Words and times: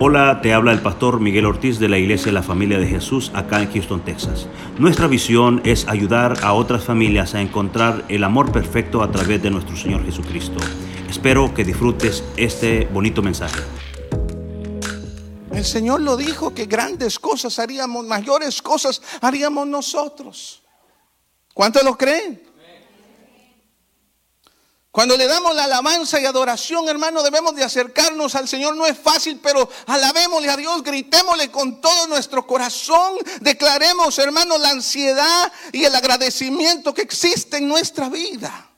Hola, 0.00 0.40
te 0.42 0.52
habla 0.52 0.72
el 0.72 0.82
pastor 0.82 1.20
Miguel 1.20 1.46
Ortiz 1.46 1.78
de 1.78 1.88
la 1.88 1.98
Iglesia 1.98 2.26
de 2.26 2.32
la 2.32 2.42
Familia 2.42 2.80
de 2.80 2.86
Jesús 2.88 3.30
acá 3.32 3.62
en 3.62 3.72
Houston, 3.72 4.04
Texas. 4.04 4.48
Nuestra 4.76 5.06
visión 5.06 5.62
es 5.64 5.86
ayudar 5.86 6.42
a 6.42 6.52
otras 6.52 6.82
familias 6.82 7.36
a 7.36 7.40
encontrar 7.40 8.04
el 8.08 8.24
amor 8.24 8.50
perfecto 8.50 9.04
a 9.04 9.12
través 9.12 9.40
de 9.40 9.52
nuestro 9.52 9.76
Señor 9.76 10.04
Jesucristo. 10.04 10.58
Espero 11.08 11.54
que 11.54 11.62
disfrutes 11.62 12.24
este 12.36 12.86
bonito 12.86 13.22
mensaje. 13.22 13.60
El 15.52 15.64
Señor 15.64 16.00
lo 16.00 16.16
dijo 16.16 16.52
que 16.52 16.66
grandes 16.66 17.20
cosas 17.20 17.60
haríamos, 17.60 18.04
mayores 18.04 18.60
cosas 18.60 19.00
haríamos 19.20 19.68
nosotros. 19.68 20.60
¿Cuántos 21.54 21.84
lo 21.84 21.96
creen? 21.96 22.42
Cuando 24.94 25.16
le 25.16 25.26
damos 25.26 25.56
la 25.56 25.64
alabanza 25.64 26.20
y 26.20 26.24
adoración, 26.24 26.88
hermano, 26.88 27.24
debemos 27.24 27.56
de 27.56 27.64
acercarnos 27.64 28.36
al 28.36 28.46
Señor. 28.46 28.76
No 28.76 28.86
es 28.86 28.96
fácil, 28.96 29.40
pero 29.42 29.68
alabémosle 29.86 30.48
a 30.48 30.56
Dios, 30.56 30.84
gritémosle 30.84 31.50
con 31.50 31.80
todo 31.80 32.06
nuestro 32.06 32.46
corazón. 32.46 33.16
Declaremos, 33.40 34.16
hermano, 34.20 34.56
la 34.56 34.70
ansiedad 34.70 35.52
y 35.72 35.82
el 35.82 35.92
agradecimiento 35.96 36.94
que 36.94 37.02
existe 37.02 37.56
en 37.56 37.66
nuestra 37.66 38.08
vida. 38.08 38.70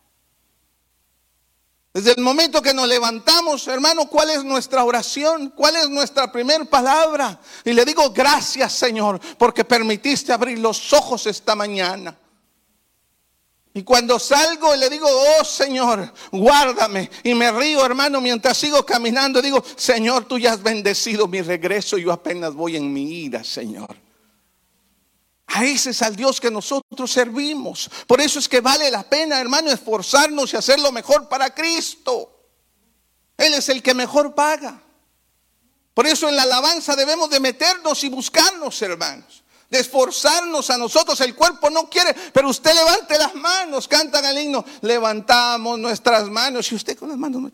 Desde 1.93 2.12
el 2.12 2.23
momento 2.23 2.62
que 2.62 2.73
nos 2.73 2.88
levantamos, 2.88 3.69
hermano, 3.69 4.09
¿cuál 4.09 4.30
es 4.30 4.43
nuestra 4.43 4.85
oración? 4.85 5.52
¿Cuál 5.55 5.77
es 5.77 5.91
nuestra 5.91 6.33
primera 6.33 6.65
palabra? 6.65 7.38
Y 7.62 7.74
le 7.74 7.85
digo, 7.85 8.09
gracias 8.09 8.73
Señor, 8.73 9.21
porque 9.37 9.66
permitiste 9.66 10.33
abrir 10.33 10.60
los 10.60 10.95
ojos 10.95 11.27
esta 11.27 11.55
mañana. 11.55 12.16
Y 13.77 13.83
cuando 13.83 14.19
salgo 14.19 14.75
y 14.75 14.79
le 14.79 14.89
digo, 14.89 15.07
oh 15.07 15.45
Señor, 15.45 16.11
guárdame. 16.33 17.11
Y 17.25 17.35
me 17.35 17.53
río, 17.53 17.85
hermano, 17.85 18.23
mientras 18.23 18.57
sigo 18.57 18.87
caminando. 18.87 19.43
Digo, 19.43 19.62
Señor, 19.77 20.25
tú 20.25 20.39
ya 20.39 20.55
has 20.55 20.62
bendecido 20.62 21.29
mi 21.29 21.43
regreso. 21.43 21.99
Yo 21.99 22.11
apenas 22.11 22.54
voy 22.54 22.77
en 22.77 22.91
mi 22.91 23.02
ira, 23.02 23.45
Señor. 23.45 23.95
A 25.49 25.63
ese 25.66 25.91
es 25.91 26.01
al 26.01 26.16
Dios 26.16 26.41
que 26.41 26.51
nosotros 26.51 27.13
servimos. 27.13 27.91
Por 28.07 28.23
eso 28.23 28.38
es 28.38 28.49
que 28.49 28.63
vale 28.63 28.91
la 28.91 29.02
pena, 29.02 29.38
hermano, 29.38 29.71
esforzarnos 29.71 30.54
y 30.54 30.57
hacer 30.57 30.80
lo 30.80 30.91
mejor 30.91 31.29
para 31.29 31.54
Cristo. 31.54 32.47
Él 33.37 33.52
es 33.52 33.69
el 33.69 33.82
que 33.82 33.93
mejor 33.93 34.35
paga. 34.35 34.80
Por 35.93 36.07
eso 36.07 36.30
en 36.30 36.37
la 36.37 36.45
alabanza 36.45 36.97
debemos 36.97 37.29
de 37.29 37.41
meternos 37.41 38.02
y 38.04 38.09
buscarnos, 38.09 38.80
hermanos 38.80 39.45
de 39.69 39.81
esforzarnos 39.81 40.71
a 40.71 40.79
nosotros. 40.79 41.21
El 41.21 41.35
cuerpo 41.35 41.71
no 41.71 41.89
quiere, 41.89 42.15
pero 42.33 42.49
usted 42.49 42.75
levante 42.75 43.19
las 43.19 43.35
manos, 43.35 43.89
cantan 43.89 44.25
el 44.25 44.39
himno, 44.39 44.65
levantamos 44.83 45.79
nuestras 45.79 46.29
manos 46.29 46.71
y 46.71 46.75
usted 46.75 46.99
con 46.99 47.09
las 47.09 47.19
manos 47.19 47.43
no 47.43 47.51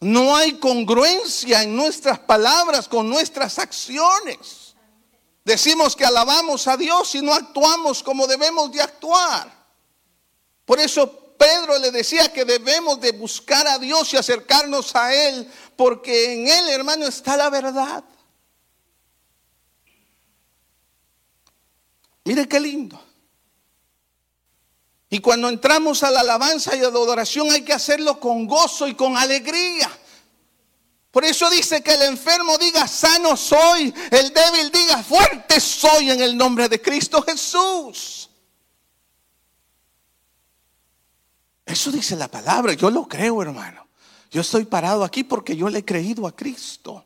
No 0.00 0.36
hay 0.36 0.54
congruencia 0.54 1.62
en 1.62 1.76
nuestras 1.76 2.18
palabras 2.18 2.88
con 2.88 3.08
nuestras 3.08 3.58
acciones. 3.58 4.74
Decimos 5.44 5.96
que 5.96 6.04
alabamos 6.04 6.66
a 6.68 6.76
Dios 6.76 7.14
y 7.14 7.22
no 7.22 7.32
actuamos 7.32 8.02
como 8.02 8.26
debemos 8.26 8.70
de 8.72 8.82
actuar. 8.82 9.50
Por 10.64 10.78
eso 10.78 11.34
Pedro 11.36 11.78
le 11.78 11.90
decía 11.90 12.30
que 12.32 12.44
debemos 12.44 13.00
de 13.00 13.12
buscar 13.12 13.66
a 13.66 13.78
Dios 13.78 14.12
y 14.12 14.18
acercarnos 14.18 14.94
a 14.94 15.14
Él, 15.14 15.50
porque 15.74 16.34
en 16.34 16.48
Él, 16.48 16.68
hermano, 16.68 17.06
está 17.06 17.36
la 17.36 17.48
verdad. 17.48 18.04
Mire 22.30 22.46
qué 22.46 22.60
lindo. 22.60 22.96
Y 25.08 25.18
cuando 25.18 25.48
entramos 25.48 26.04
a 26.04 26.12
la 26.12 26.20
alabanza 26.20 26.76
y 26.76 26.78
a 26.78 26.82
la 26.82 26.90
adoración 26.90 27.50
hay 27.50 27.62
que 27.62 27.72
hacerlo 27.72 28.20
con 28.20 28.46
gozo 28.46 28.86
y 28.86 28.94
con 28.94 29.16
alegría. 29.16 29.90
Por 31.10 31.24
eso 31.24 31.50
dice 31.50 31.82
que 31.82 31.92
el 31.92 32.02
enfermo 32.02 32.56
diga, 32.56 32.86
sano 32.86 33.36
soy, 33.36 33.92
el 34.12 34.32
débil 34.32 34.70
diga, 34.70 35.02
fuerte 35.02 35.58
soy 35.58 36.12
en 36.12 36.20
el 36.20 36.36
nombre 36.36 36.68
de 36.68 36.80
Cristo 36.80 37.20
Jesús. 37.20 38.30
Eso 41.66 41.90
dice 41.90 42.14
la 42.14 42.28
palabra, 42.28 42.74
yo 42.74 42.92
lo 42.92 43.08
creo 43.08 43.42
hermano. 43.42 43.88
Yo 44.30 44.42
estoy 44.42 44.66
parado 44.66 45.02
aquí 45.02 45.24
porque 45.24 45.56
yo 45.56 45.68
le 45.68 45.80
he 45.80 45.84
creído 45.84 46.28
a 46.28 46.36
Cristo. 46.36 47.04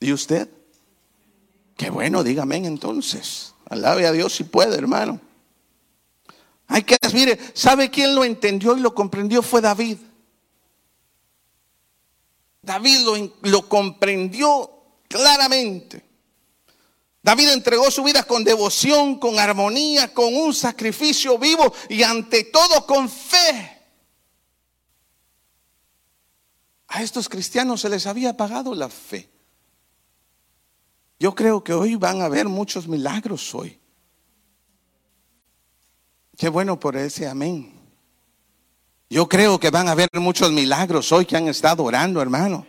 ¿Y 0.00 0.14
usted? 0.14 0.48
Qué 1.76 1.90
bueno, 1.90 2.24
dígame 2.24 2.56
entonces. 2.56 3.51
Alabe 3.68 4.06
a 4.06 4.12
Dios 4.12 4.34
si 4.34 4.44
puede, 4.44 4.76
hermano. 4.76 5.20
Hay 6.68 6.82
que, 6.84 6.96
mire, 7.12 7.38
¿sabe 7.54 7.90
quién 7.90 8.14
lo 8.14 8.24
entendió 8.24 8.76
y 8.76 8.80
lo 8.80 8.94
comprendió? 8.94 9.42
Fue 9.42 9.60
David. 9.60 9.98
David 12.62 13.30
lo, 13.42 13.68
comprendió 13.68 14.70
claramente. 15.08 16.04
David 17.20 17.50
entregó 17.50 17.90
su 17.90 18.04
vida 18.04 18.22
con 18.22 18.44
devoción, 18.44 19.18
con 19.18 19.38
armonía, 19.38 20.14
con 20.14 20.34
un 20.34 20.54
sacrificio 20.54 21.38
vivo 21.38 21.72
y 21.88 22.02
ante 22.02 22.44
todo 22.44 22.86
con 22.86 23.08
fe. 23.08 23.80
A 26.88 27.02
estos 27.02 27.28
cristianos 27.28 27.80
se 27.80 27.88
les 27.88 28.06
había 28.06 28.30
apagado 28.30 28.74
la 28.74 28.88
fe. 28.88 29.31
Yo 31.22 31.36
creo 31.36 31.62
que 31.62 31.72
hoy 31.72 31.94
van 31.94 32.20
a 32.20 32.24
haber 32.24 32.48
muchos 32.48 32.88
milagros 32.88 33.54
hoy. 33.54 33.78
Qué 36.36 36.48
bueno 36.48 36.80
por 36.80 36.96
ese 36.96 37.28
amén. 37.28 37.72
Yo 39.08 39.28
creo 39.28 39.60
que 39.60 39.70
van 39.70 39.86
a 39.86 39.92
haber 39.92 40.08
muchos 40.14 40.50
milagros 40.50 41.12
hoy 41.12 41.24
que 41.24 41.36
han 41.36 41.46
estado 41.46 41.84
orando, 41.84 42.20
hermano. 42.20 42.66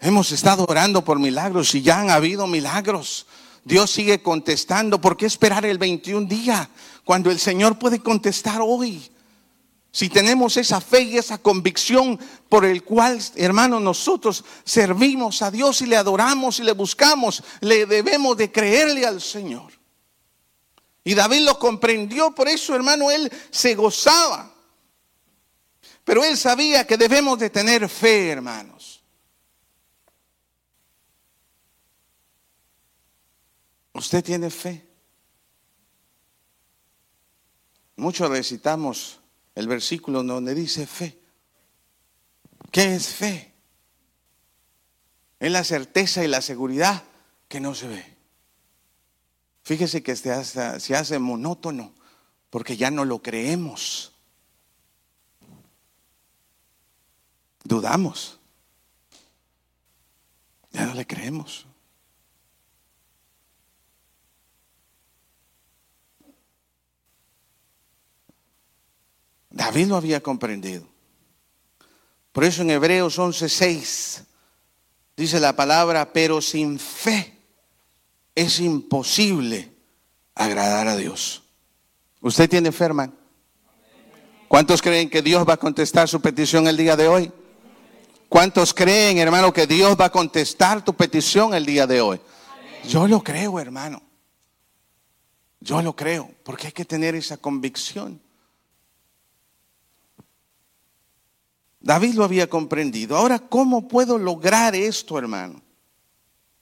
Hemos 0.00 0.32
estado 0.32 0.64
orando 0.66 1.04
por 1.04 1.18
milagros 1.18 1.74
y 1.74 1.82
ya 1.82 2.00
han 2.00 2.08
habido 2.08 2.46
milagros. 2.46 3.26
Dios 3.62 3.90
sigue 3.90 4.22
contestando. 4.22 4.98
¿Por 4.98 5.14
qué 5.14 5.26
esperar 5.26 5.66
el 5.66 5.76
21 5.76 6.26
día 6.26 6.70
cuando 7.04 7.30
el 7.30 7.38
Señor 7.38 7.78
puede 7.78 7.98
contestar 7.98 8.62
hoy? 8.62 9.06
Si 9.98 10.08
tenemos 10.08 10.56
esa 10.56 10.80
fe 10.80 11.02
y 11.02 11.18
esa 11.18 11.38
convicción 11.38 12.20
por 12.48 12.64
el 12.64 12.84
cual, 12.84 13.20
hermano, 13.34 13.80
nosotros 13.80 14.44
servimos 14.62 15.42
a 15.42 15.50
Dios 15.50 15.82
y 15.82 15.86
le 15.86 15.96
adoramos 15.96 16.60
y 16.60 16.62
le 16.62 16.70
buscamos, 16.70 17.42
le 17.62 17.84
debemos 17.84 18.36
de 18.36 18.52
creerle 18.52 19.04
al 19.04 19.20
Señor. 19.20 19.72
Y 21.02 21.16
David 21.16 21.40
lo 21.40 21.58
comprendió, 21.58 22.32
por 22.32 22.46
eso, 22.46 22.76
hermano, 22.76 23.10
él 23.10 23.28
se 23.50 23.74
gozaba. 23.74 24.54
Pero 26.04 26.22
él 26.22 26.36
sabía 26.38 26.86
que 26.86 26.96
debemos 26.96 27.36
de 27.36 27.50
tener 27.50 27.88
fe, 27.88 28.28
hermanos. 28.28 29.02
¿Usted 33.94 34.22
tiene 34.22 34.48
fe? 34.48 34.86
Muchos 37.96 38.30
recitamos 38.30 39.18
el 39.58 39.66
versículo 39.66 40.22
donde 40.22 40.54
dice 40.54 40.86
fe. 40.86 41.18
¿Qué 42.70 42.94
es 42.94 43.08
fe? 43.08 43.52
Es 45.40 45.50
la 45.50 45.64
certeza 45.64 46.24
y 46.24 46.28
la 46.28 46.42
seguridad 46.42 47.02
que 47.48 47.58
no 47.58 47.74
se 47.74 47.88
ve. 47.88 48.16
Fíjese 49.64 50.04
que 50.04 50.14
se 50.14 50.30
hace, 50.30 50.78
se 50.78 50.94
hace 50.94 51.18
monótono 51.18 51.92
porque 52.50 52.76
ya 52.76 52.92
no 52.92 53.04
lo 53.04 53.20
creemos. 53.20 54.12
Dudamos. 57.64 58.38
Ya 60.70 60.86
no 60.86 60.94
le 60.94 61.04
creemos. 61.04 61.67
David 69.68 69.88
lo 69.88 69.96
había 69.96 70.22
comprendido. 70.22 70.86
Por 72.32 72.44
eso 72.44 72.62
en 72.62 72.70
Hebreos 72.70 73.18
11:6 73.18 74.22
dice 75.14 75.38
la 75.40 75.54
palabra, 75.54 76.10
pero 76.10 76.40
sin 76.40 76.78
fe 76.78 77.36
es 78.34 78.60
imposible 78.60 79.70
agradar 80.34 80.88
a 80.88 80.96
Dios. 80.96 81.42
¿Usted 82.22 82.48
tiene 82.48 82.72
fe, 82.72 82.84
hermano? 82.84 83.12
¿Cuántos 84.48 84.80
creen 84.80 85.10
que 85.10 85.20
Dios 85.20 85.46
va 85.46 85.52
a 85.52 85.58
contestar 85.58 86.08
su 86.08 86.22
petición 86.22 86.66
el 86.66 86.78
día 86.78 86.96
de 86.96 87.06
hoy? 87.06 87.30
¿Cuántos 88.30 88.72
creen, 88.72 89.18
hermano, 89.18 89.52
que 89.52 89.66
Dios 89.66 89.98
va 90.00 90.06
a 90.06 90.10
contestar 90.10 90.82
tu 90.82 90.94
petición 90.94 91.52
el 91.52 91.66
día 91.66 91.86
de 91.86 92.00
hoy? 92.00 92.18
Yo 92.88 93.06
lo 93.06 93.22
creo, 93.22 93.60
hermano. 93.60 94.00
Yo 95.60 95.82
lo 95.82 95.94
creo, 95.94 96.30
porque 96.42 96.68
hay 96.68 96.72
que 96.72 96.86
tener 96.86 97.14
esa 97.14 97.36
convicción. 97.36 98.22
David 101.80 102.14
lo 102.14 102.24
había 102.24 102.48
comprendido. 102.48 103.16
Ahora, 103.16 103.38
¿cómo 103.38 103.86
puedo 103.86 104.18
lograr 104.18 104.74
esto, 104.74 105.18
hermano? 105.18 105.62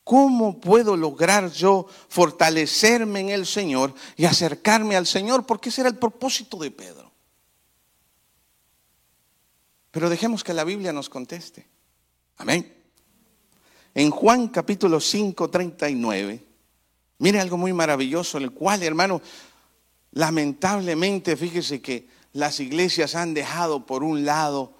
¿Cómo 0.04 0.60
puedo 0.60 0.96
lograr 0.96 1.50
yo 1.50 1.86
fortalecerme 2.08 3.20
en 3.20 3.28
el 3.30 3.46
Señor 3.46 3.92
y 4.16 4.24
acercarme 4.24 4.94
al 4.94 5.06
Señor? 5.06 5.46
Porque 5.46 5.70
ese 5.70 5.80
era 5.80 5.90
el 5.90 5.96
propósito 5.96 6.58
de 6.58 6.70
Pedro. 6.70 7.10
Pero 9.90 10.08
dejemos 10.08 10.44
que 10.44 10.54
la 10.54 10.62
Biblia 10.62 10.92
nos 10.92 11.08
conteste. 11.08 11.66
Amén. 12.36 12.72
en 13.94 14.10
Juan 14.10 14.48
capítulo 14.48 15.00
5, 15.00 15.48
39. 15.48 16.44
Mire 17.18 17.40
algo 17.40 17.56
muy 17.56 17.72
maravilloso, 17.72 18.36
el 18.36 18.52
cual, 18.52 18.82
hermano, 18.82 19.22
lamentablemente, 20.12 21.34
fíjese 21.34 21.80
que 21.80 22.08
las 22.34 22.60
iglesias 22.60 23.14
han 23.14 23.32
dejado 23.32 23.86
por 23.86 24.04
un 24.04 24.26
lado 24.26 24.76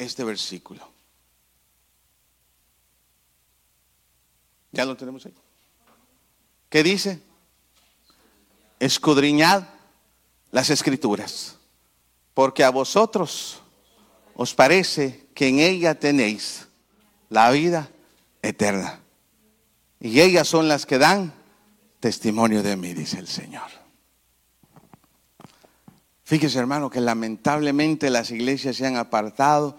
este 0.00 0.24
versículo. 0.24 0.88
¿Ya 4.72 4.84
lo 4.84 4.96
tenemos 4.96 5.26
ahí? 5.26 5.34
¿Qué 6.68 6.82
dice? 6.82 7.20
Escudriñad 8.78 9.64
las 10.52 10.70
escrituras, 10.70 11.56
porque 12.32 12.64
a 12.64 12.70
vosotros 12.70 13.60
os 14.34 14.54
parece 14.54 15.26
que 15.34 15.48
en 15.48 15.58
ella 15.58 15.98
tenéis 15.98 16.66
la 17.28 17.50
vida 17.50 17.90
eterna. 18.42 19.00
Y 20.00 20.20
ellas 20.20 20.48
son 20.48 20.66
las 20.66 20.86
que 20.86 20.98
dan 20.98 21.34
testimonio 22.00 22.62
de 22.62 22.76
mí, 22.76 22.94
dice 22.94 23.18
el 23.18 23.28
Señor. 23.28 23.79
Fíjese 26.30 26.60
hermano 26.60 26.90
que 26.90 27.00
lamentablemente 27.00 28.08
las 28.08 28.30
iglesias 28.30 28.76
se 28.76 28.86
han 28.86 28.96
apartado 28.96 29.76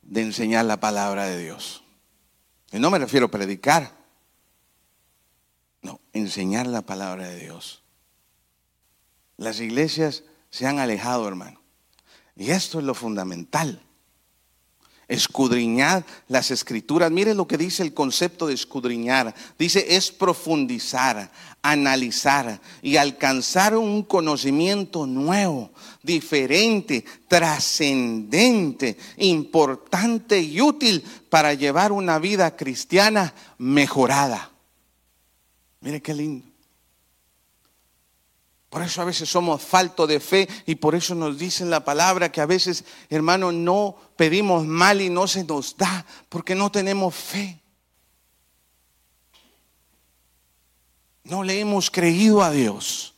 de 0.00 0.22
enseñar 0.22 0.64
la 0.64 0.80
palabra 0.80 1.26
de 1.26 1.36
Dios. 1.36 1.84
Y 2.72 2.78
no 2.78 2.90
me 2.90 2.98
refiero 2.98 3.26
a 3.26 3.30
predicar, 3.30 3.92
no, 5.82 6.00
enseñar 6.14 6.66
la 6.66 6.80
palabra 6.80 7.28
de 7.28 7.38
Dios. 7.38 7.82
Las 9.36 9.60
iglesias 9.60 10.24
se 10.48 10.66
han 10.66 10.78
alejado, 10.78 11.28
hermano. 11.28 11.60
Y 12.36 12.52
esto 12.52 12.78
es 12.78 12.86
lo 12.86 12.94
fundamental. 12.94 13.82
Escudriñar 15.08 16.04
las 16.26 16.50
escrituras. 16.50 17.12
Mire 17.12 17.34
lo 17.34 17.46
que 17.46 17.56
dice 17.56 17.82
el 17.82 17.94
concepto 17.94 18.48
de 18.48 18.54
escudriñar. 18.54 19.34
Dice 19.58 19.86
es 19.96 20.10
profundizar, 20.10 21.30
analizar 21.62 22.60
y 22.82 22.96
alcanzar 22.96 23.76
un 23.76 24.02
conocimiento 24.02 25.06
nuevo, 25.06 25.70
diferente, 26.02 27.04
trascendente, 27.28 28.96
importante 29.18 30.40
y 30.40 30.60
útil 30.60 31.04
para 31.30 31.54
llevar 31.54 31.92
una 31.92 32.18
vida 32.18 32.56
cristiana 32.56 33.32
mejorada. 33.58 34.50
Mire 35.80 36.02
qué 36.02 36.14
lindo. 36.14 36.55
Por 38.76 38.84
eso 38.84 39.00
a 39.00 39.06
veces 39.06 39.30
somos 39.30 39.62
falto 39.62 40.06
de 40.06 40.20
fe 40.20 40.46
y 40.66 40.74
por 40.74 40.94
eso 40.94 41.14
nos 41.14 41.38
dicen 41.38 41.70
la 41.70 41.82
palabra 41.82 42.30
que 42.30 42.42
a 42.42 42.46
veces, 42.46 42.84
hermano, 43.08 43.50
no 43.50 43.96
pedimos 44.16 44.66
mal 44.66 45.00
y 45.00 45.08
no 45.08 45.26
se 45.26 45.44
nos 45.44 45.78
da 45.78 46.04
porque 46.28 46.54
no 46.54 46.70
tenemos 46.70 47.14
fe. 47.14 47.58
No 51.24 51.42
le 51.42 51.58
hemos 51.58 51.90
creído 51.90 52.42
a 52.42 52.50
Dios. 52.50 53.14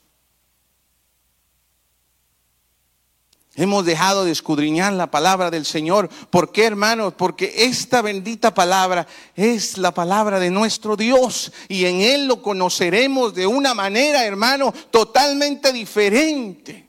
Hemos 3.60 3.84
dejado 3.84 4.24
de 4.24 4.30
escudriñar 4.30 4.92
la 4.92 5.10
palabra 5.10 5.50
del 5.50 5.66
Señor. 5.66 6.08
¿Por 6.30 6.52
qué, 6.52 6.64
hermanos? 6.64 7.14
Porque 7.14 7.52
esta 7.64 8.02
bendita 8.02 8.54
palabra 8.54 9.04
es 9.34 9.78
la 9.78 9.92
palabra 9.92 10.38
de 10.38 10.48
nuestro 10.48 10.96
Dios. 10.96 11.52
Y 11.66 11.86
en 11.86 12.00
Él 12.00 12.28
lo 12.28 12.40
conoceremos 12.40 13.34
de 13.34 13.48
una 13.48 13.74
manera, 13.74 14.24
hermano, 14.24 14.72
totalmente 14.92 15.72
diferente. 15.72 16.88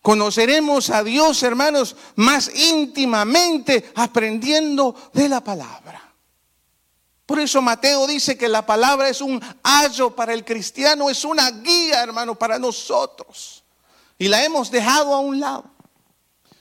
Conoceremos 0.00 0.90
a 0.90 1.04
Dios, 1.04 1.40
hermanos, 1.44 1.94
más 2.16 2.50
íntimamente 2.52 3.92
aprendiendo 3.94 5.12
de 5.14 5.28
la 5.28 5.40
palabra. 5.40 6.01
Por 7.32 7.40
eso 7.40 7.62
Mateo 7.62 8.06
dice 8.06 8.36
que 8.36 8.46
la 8.46 8.66
palabra 8.66 9.08
es 9.08 9.22
un 9.22 9.42
ayo 9.62 10.14
para 10.14 10.34
el 10.34 10.44
cristiano, 10.44 11.08
es 11.08 11.24
una 11.24 11.50
guía, 11.50 12.02
hermano, 12.02 12.38
para 12.38 12.58
nosotros. 12.58 13.64
Y 14.18 14.28
la 14.28 14.44
hemos 14.44 14.70
dejado 14.70 15.14
a 15.14 15.20
un 15.20 15.40
lado. 15.40 15.64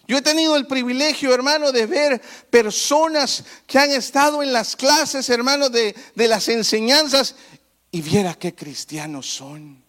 Yo 0.08 0.18
he 0.18 0.22
tenido 0.22 0.56
el 0.56 0.68
privilegio, 0.68 1.34
hermano, 1.34 1.74
de 1.74 1.88
ver 1.88 2.22
personas 2.50 3.44
que 3.68 3.80
han 3.80 3.92
estado 3.92 4.42
en 4.42 4.54
las 4.54 4.78
clases, 4.78 5.28
hermano, 5.30 5.68
de, 5.68 5.94
de 6.16 6.28
las 6.30 6.48
enseñanzas 6.48 7.36
y 7.92 8.02
viera 8.02 8.36
qué 8.36 8.56
cristianos 8.56 9.26
son 9.30 9.84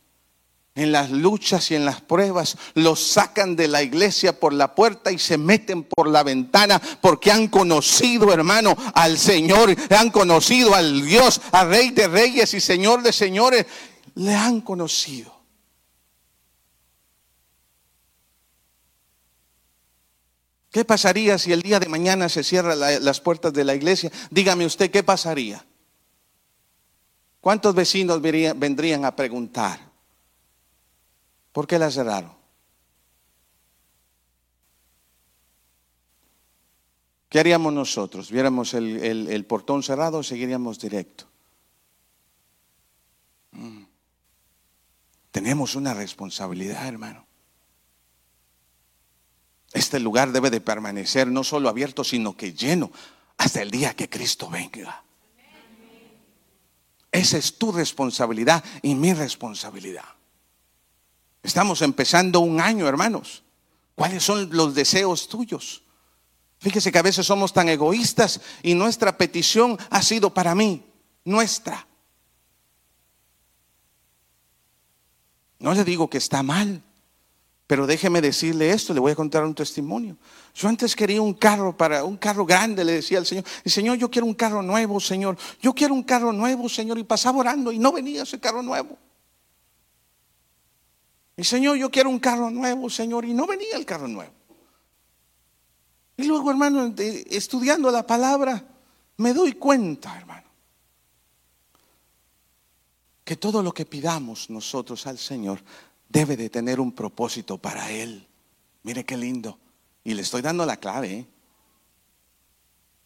en 0.75 0.91
las 0.91 1.11
luchas 1.11 1.71
y 1.71 1.75
en 1.75 1.85
las 1.85 2.01
pruebas, 2.01 2.57
los 2.75 3.07
sacan 3.07 3.57
de 3.57 3.69
la 3.69 3.83
iglesia 3.83 4.39
por 4.39 4.53
la 4.53 4.75
puerta 4.75 5.13
y 5.13 5.19
se 5.19 5.37
meten 5.37 5.85
por 5.85 6.09
la 6.09 6.23
ventana 6.23 6.81
porque 7.01 7.31
han 7.31 7.49
conocido, 7.49 8.33
hermano, 8.33 8.77
al 8.95 9.19
Señor, 9.19 9.77
han 9.91 10.11
conocido 10.11 10.75
al 10.75 11.05
Dios, 11.05 11.41
al 11.53 11.69
Rey 11.69 11.91
de 11.91 12.09
Reyes 12.09 12.55
y 12.55 12.61
Señor 12.61 13.03
de 13.03 13.13
Señores, 13.13 13.67
le 14.15 14.35
han 14.35 14.63
conocido. 14.63 15.43
¿Qué 20.71 20.87
pasaría 20.87 21.37
si 21.37 21.53
el 21.53 21.61
día 21.61 21.79
de 21.79 21.89
mañana 21.89 22.31
se 22.31 22.43
cierran 22.43 22.81
las 22.81 23.21
puertas 23.21 23.53
de 23.53 23.63
la 23.63 23.75
iglesia? 23.75 24.11
Dígame 24.31 24.65
usted, 24.65 24.91
¿qué 24.91 25.03
pasaría? 25.03 25.63
¿Cuántos 27.43 27.75
vecinos 27.75 28.23
vendrían 28.23 29.05
a 29.05 29.15
preguntar? 29.15 29.92
¿Por 31.53 31.67
qué 31.67 31.79
la 31.79 31.91
cerraron? 31.91 32.33
¿Qué 37.29 37.41
haríamos 37.41 37.73
nosotros? 37.73 38.31
¿Viéramos 38.31 38.75
el, 38.75 39.47
portón 39.47 39.83
cerrado 39.83 40.19
o 40.19 40.23
seguiríamos 40.23 40.79
directo? 40.79 41.27
Mm. 43.53 43.85
Tenemos 45.31 45.75
una 45.75 45.95
responsabilidad, 45.95 46.87
hermano. 46.87 47.27
Este 49.73 49.99
lugar 49.99 50.33
debe 50.33 50.51
de 50.51 50.61
permanecer 50.61 51.29
no 51.29 51.43
solo 51.43 51.71
abierto, 51.71 52.05
sino 52.05 52.37
que 52.37 52.53
lleno 52.53 52.93
hasta 53.39 53.63
el 53.63 53.71
día 53.71 53.97
que 53.97 54.11
Cristo 54.11 54.51
venga. 54.51 55.03
Esa 57.11 57.39
es 57.39 57.57
tu 57.57 57.73
responsabilidad 57.73 58.63
y 58.83 58.95
mi 58.95 59.15
responsabilidad. 59.15 60.05
Estamos 61.43 61.83
empezando 61.83 62.41
un 62.41 62.61
año, 62.61 62.87
hermanos. 62.87 63.43
¿Cuáles 63.95 64.23
son 64.23 64.49
los 64.53 64.75
deseos 64.75 65.29
tuyos? 65.29 65.83
Fíjese 66.59 66.93
que 66.93 66.99
a 66.99 67.03
veces 67.03 67.27
somos 67.27 67.53
tan 67.53 67.69
egoístas 67.69 68.41
y 68.63 68.75
nuestra 68.75 69.19
petición 69.19 69.77
ha 69.91 70.01
sido 70.01 70.33
para 70.33 70.55
mí, 70.55 70.85
nuestra. 71.25 71.87
No 75.59 75.75
le 75.75 75.85
digo 75.85 76.09
que 76.09 76.19
está 76.19 76.43
mal, 76.43 76.83
pero 77.67 77.87
déjeme 77.87 78.21
decirle 78.21 78.71
esto, 78.71 78.95
le 78.95 79.01
voy 79.01 79.13
a 79.13 79.17
contar 79.17 79.45
un 79.45 79.55
testimonio. 79.55 80.17
Yo 80.55 80.69
antes 80.69 80.95
quería 80.95 81.21
un 81.21 81.35
carro 81.35 81.77
para 81.77 82.05
un 82.05 82.17
carro 82.17 82.47
grande, 82.47 82.85
le 82.85 82.93
decía 82.93 83.19
al 83.19 83.27
Señor, 83.27 83.45
y 83.65 83.71
Señor, 83.71 83.99
yo 83.99 84.11
quiero 84.11 84.27
un 84.27 84.35
carro 84.35 84.63
nuevo, 84.63 85.01
Señor. 85.01 85.37
Yo 85.61 85.73
quiero 85.75 85.95
un 85.95 86.05
carro 86.05 86.33
nuevo, 86.33 86.69
Señor, 86.69 86.99
y 86.99 87.05
pasaba 87.05 87.39
orando 87.39 87.73
y 87.73 87.79
no 87.79 87.93
venía 87.93 88.23
ese 88.23 88.39
carro 88.39 88.63
nuevo. 88.63 88.99
Y 91.37 91.45
Señor, 91.45 91.77
yo 91.77 91.91
quiero 91.91 92.11
un 92.11 92.19
carro 92.19 92.51
nuevo, 92.51 92.91
Señor, 92.91 93.25
y 93.25 93.33
no 93.33 93.47
venía 93.47 93.77
el 93.77 93.87
carro 93.87 94.09
nuevo. 94.09 94.33
Y 96.17 96.25
luego, 96.25 96.51
hermano, 96.51 96.95
estudiando 96.97 97.91
la 97.91 98.07
palabra, 98.07 98.65
me 99.17 99.33
doy 99.33 99.55
cuenta, 99.55 100.17
hermano, 100.17 100.47
que 103.25 103.37
todo 103.37 103.63
lo 103.63 103.73
que 103.73 103.87
pidamos 103.87 104.51
nosotros 104.51 105.07
al 105.07 105.19
Señor 105.19 105.61
debe 106.09 106.37
de 106.37 106.51
tener 106.51 106.81
un 106.81 106.93
propósito 106.93 107.57
para 107.57 107.91
Él. 107.91 108.27
Mire 108.83 109.05
qué 109.05 109.17
lindo. 109.17 109.59
Y 110.05 110.15
le 110.15 110.23
estoy 110.23 110.43
dando 110.43 110.67
la 110.67 110.77
clave. 110.77 111.13
¿eh? 111.13 111.27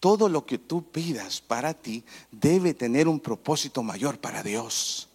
Todo 0.00 0.28
lo 0.28 0.44
que 0.44 0.58
tú 0.58 0.90
pidas 0.90 1.40
para 1.40 1.74
ti 1.74 2.04
debe 2.30 2.74
tener 2.74 3.06
un 3.06 3.20
propósito 3.20 3.82
mayor 3.82 4.18
para 4.18 4.42
Dios. 4.42 5.08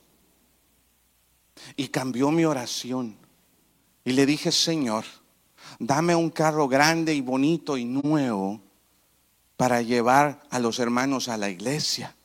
Y 1.76 1.90
cambió 1.90 2.32
mi 2.32 2.46
oración. 2.46 3.18
Y 4.04 4.14
le 4.14 4.26
dije, 4.26 4.52
Señor, 4.52 5.06
dame 5.80 6.16
un 6.16 6.30
carro 6.30 6.68
grande 6.68 7.14
y 7.14 7.22
bonito 7.22 7.78
y 7.78 7.86
nuevo 7.86 8.62
para 9.58 9.82
llevar 9.82 10.42
a 10.50 10.60
los 10.60 10.80
hermanos 10.80 11.28
a 11.28 11.38
la 11.38 11.50
iglesia 11.50 12.16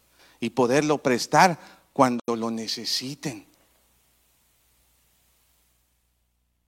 y 0.41 0.51
poderlo 0.51 0.99
prestar 0.99 1.59
cuando 1.93 2.37
lo 2.37 2.51
necesiten. 2.51 3.47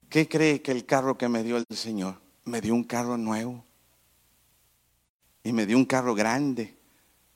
¿Qué 0.09 0.27
cree 0.27 0.61
que 0.61 0.71
el 0.71 0.85
carro 0.85 1.17
que 1.17 1.29
me 1.29 1.43
dio 1.43 1.57
el 1.57 1.65
Señor? 1.75 2.15
Me 2.45 2.61
dio 2.61 2.73
un 2.73 2.83
carro 2.83 3.17
nuevo. 3.17 3.63
Y 5.43 5.53
me 5.53 5.65
dio 5.65 5.77
un 5.77 5.85
carro 5.85 6.15
grande. 6.15 6.75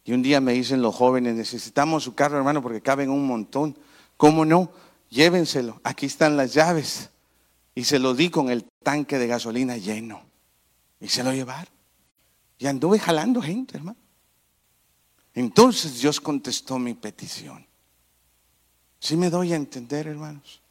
Y 0.03 0.13
un 0.13 0.21
día 0.21 0.41
me 0.41 0.53
dicen 0.53 0.81
los 0.81 0.95
jóvenes, 0.95 1.35
necesitamos 1.35 2.03
su 2.03 2.15
carro, 2.15 2.37
hermano, 2.37 2.61
porque 2.61 2.81
caben 2.81 3.09
un 3.09 3.25
montón. 3.25 3.77
¿Cómo 4.17 4.43
no? 4.43 4.71
Llévenselo, 5.13 5.79
aquí 5.83 6.07
están 6.07 6.35
las 6.35 6.53
llaves. 6.53 7.09
Y 7.75 7.85
se 7.85 7.99
lo 7.99 8.13
di 8.13 8.29
con 8.29 8.49
el 8.49 8.65
tanque 8.83 9.17
de 9.17 9.27
gasolina 9.27 9.77
lleno. 9.77 10.21
Y 10.99 11.07
se 11.07 11.23
lo 11.23 11.33
llevaron. 11.33 11.73
Y 12.59 12.67
anduve 12.67 12.99
jalando 12.99 13.41
gente, 13.41 13.77
hermano. 13.77 13.97
Entonces 15.33 15.99
Dios 15.99 16.21
contestó 16.21 16.77
mi 16.77 16.93
petición. 16.93 17.65
¿Sí 18.99 19.17
me 19.17 19.29
doy 19.29 19.53
a 19.53 19.55
entender, 19.55 20.07
hermanos? 20.07 20.61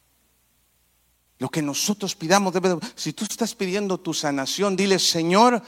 Lo 1.39 1.49
que 1.49 1.61
nosotros 1.61 2.15
pidamos 2.15 2.53
debe 2.53 2.77
Si 2.95 3.11
tú 3.13 3.25
estás 3.25 3.53
pidiendo 3.53 3.99
tu 3.99 4.13
sanación, 4.13 4.75
dile, 4.75 4.97
Señor, 4.97 5.61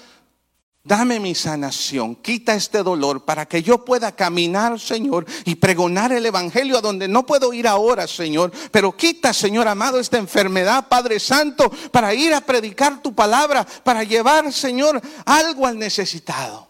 dame 0.86 1.20
mi 1.20 1.34
sanación, 1.34 2.16
quita 2.16 2.54
este 2.54 2.84
dolor 2.84 3.26
para 3.26 3.48
que 3.48 3.64
yo 3.64 3.84
pueda 3.84 4.16
caminar, 4.16 4.80
Señor, 4.80 5.26
y 5.44 5.56
pregonar 5.56 6.14
el 6.14 6.26
Evangelio 6.26 6.78
a 6.78 6.82
donde 6.82 7.08
no 7.08 7.26
puedo 7.26 7.52
ir 7.54 7.68
ahora, 7.68 8.08
Señor. 8.08 8.52
Pero 8.72 8.96
quita, 8.96 9.34
Señor 9.34 9.68
amado, 9.68 10.00
esta 10.00 10.18
enfermedad, 10.18 10.88
Padre 10.88 11.20
Santo, 11.20 11.70
para 11.92 12.14
ir 12.14 12.34
a 12.34 12.42
predicar 12.42 13.02
tu 13.02 13.14
palabra, 13.14 13.66
para 13.84 14.04
llevar, 14.04 14.54
Señor, 14.54 15.02
algo 15.26 15.66
al 15.66 15.78
necesitado. 15.78 16.70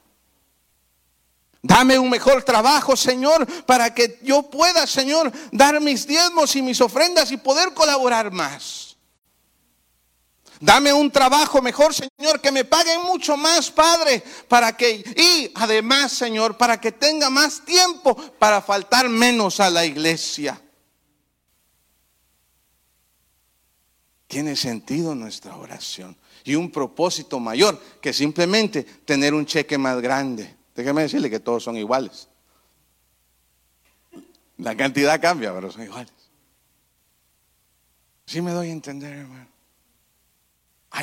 Dame 1.62 2.00
un 2.00 2.10
mejor 2.10 2.44
trabajo, 2.44 2.96
Señor, 2.96 3.46
para 3.66 3.94
que 3.94 4.20
yo 4.24 4.44
pueda, 4.44 4.88
Señor, 4.88 5.32
dar 5.52 5.82
mis 5.82 6.08
diezmos 6.08 6.56
y 6.56 6.62
mis 6.62 6.80
ofrendas 6.80 7.32
y 7.32 7.38
poder 7.38 7.74
colaborar 7.74 8.32
más. 8.32 8.95
Dame 10.60 10.94
un 10.94 11.12
trabajo 11.12 11.62
mejor, 11.62 11.94
Señor, 11.94 12.40
que 12.40 12.52
me 12.52 12.64
paguen 12.64 13.02
mucho 13.04 13.36
más, 13.36 13.70
Padre, 13.72 14.24
para 14.48 14.76
que, 14.76 15.04
y 15.16 15.52
además, 15.56 16.14
Señor, 16.14 16.58
para 16.58 16.80
que 16.80 16.92
tenga 16.92 17.30
más 17.30 17.64
tiempo 17.66 18.16
para 18.40 18.62
faltar 18.62 19.10
menos 19.10 19.60
a 19.60 19.70
la 19.70 19.86
iglesia. 19.86 20.62
Tiene 24.28 24.56
sentido 24.56 25.14
nuestra 25.14 25.56
oración 25.56 26.18
y 26.44 26.56
un 26.56 26.72
propósito 26.72 27.40
mayor 27.40 27.82
que 28.02 28.14
simplemente 28.14 28.84
tener 28.84 29.34
un 29.34 29.46
cheque 29.46 29.78
más 29.78 30.02
grande. 30.02 30.56
Déjeme 30.74 31.04
decirle 31.04 31.30
que 31.30 31.40
todos 31.40 31.64
son 31.64 31.78
iguales. 31.78 32.28
La 34.58 34.76
cantidad 34.76 35.20
cambia, 35.22 35.54
pero 35.54 35.72
son 35.72 35.84
iguales. 35.84 36.14
Sí 38.26 38.42
me 38.42 38.52
doy 38.52 38.70
a 38.70 38.72
entender, 38.72 39.18
hermano 39.18 39.55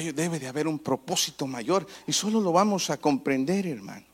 debe 0.00 0.38
de 0.38 0.48
haber 0.48 0.66
un 0.66 0.78
propósito 0.78 1.46
mayor 1.46 1.86
y 2.06 2.12
solo 2.12 2.40
lo 2.40 2.52
vamos 2.52 2.90
a 2.90 2.96
comprender, 2.96 3.66
hermano, 3.66 4.06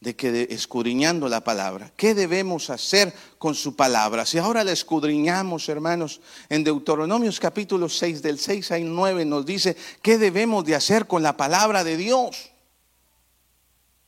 de 0.00 0.16
que 0.16 0.48
escudriñando 0.50 1.28
la 1.28 1.44
palabra, 1.44 1.92
¿qué 1.96 2.14
debemos 2.14 2.70
hacer 2.70 3.12
con 3.38 3.54
su 3.54 3.76
palabra? 3.76 4.24
Si 4.24 4.38
ahora 4.38 4.64
la 4.64 4.72
escudriñamos, 4.72 5.68
hermanos, 5.68 6.20
en 6.48 6.64
Deuteronomios 6.64 7.38
capítulo 7.38 7.88
6, 7.88 8.22
del 8.22 8.38
6 8.38 8.70
al 8.72 8.94
9 8.94 9.24
nos 9.26 9.44
dice, 9.44 9.76
¿qué 10.00 10.16
debemos 10.16 10.64
de 10.64 10.74
hacer 10.74 11.06
con 11.06 11.22
la 11.22 11.36
palabra 11.36 11.84
de 11.84 11.96
Dios? 11.96 12.50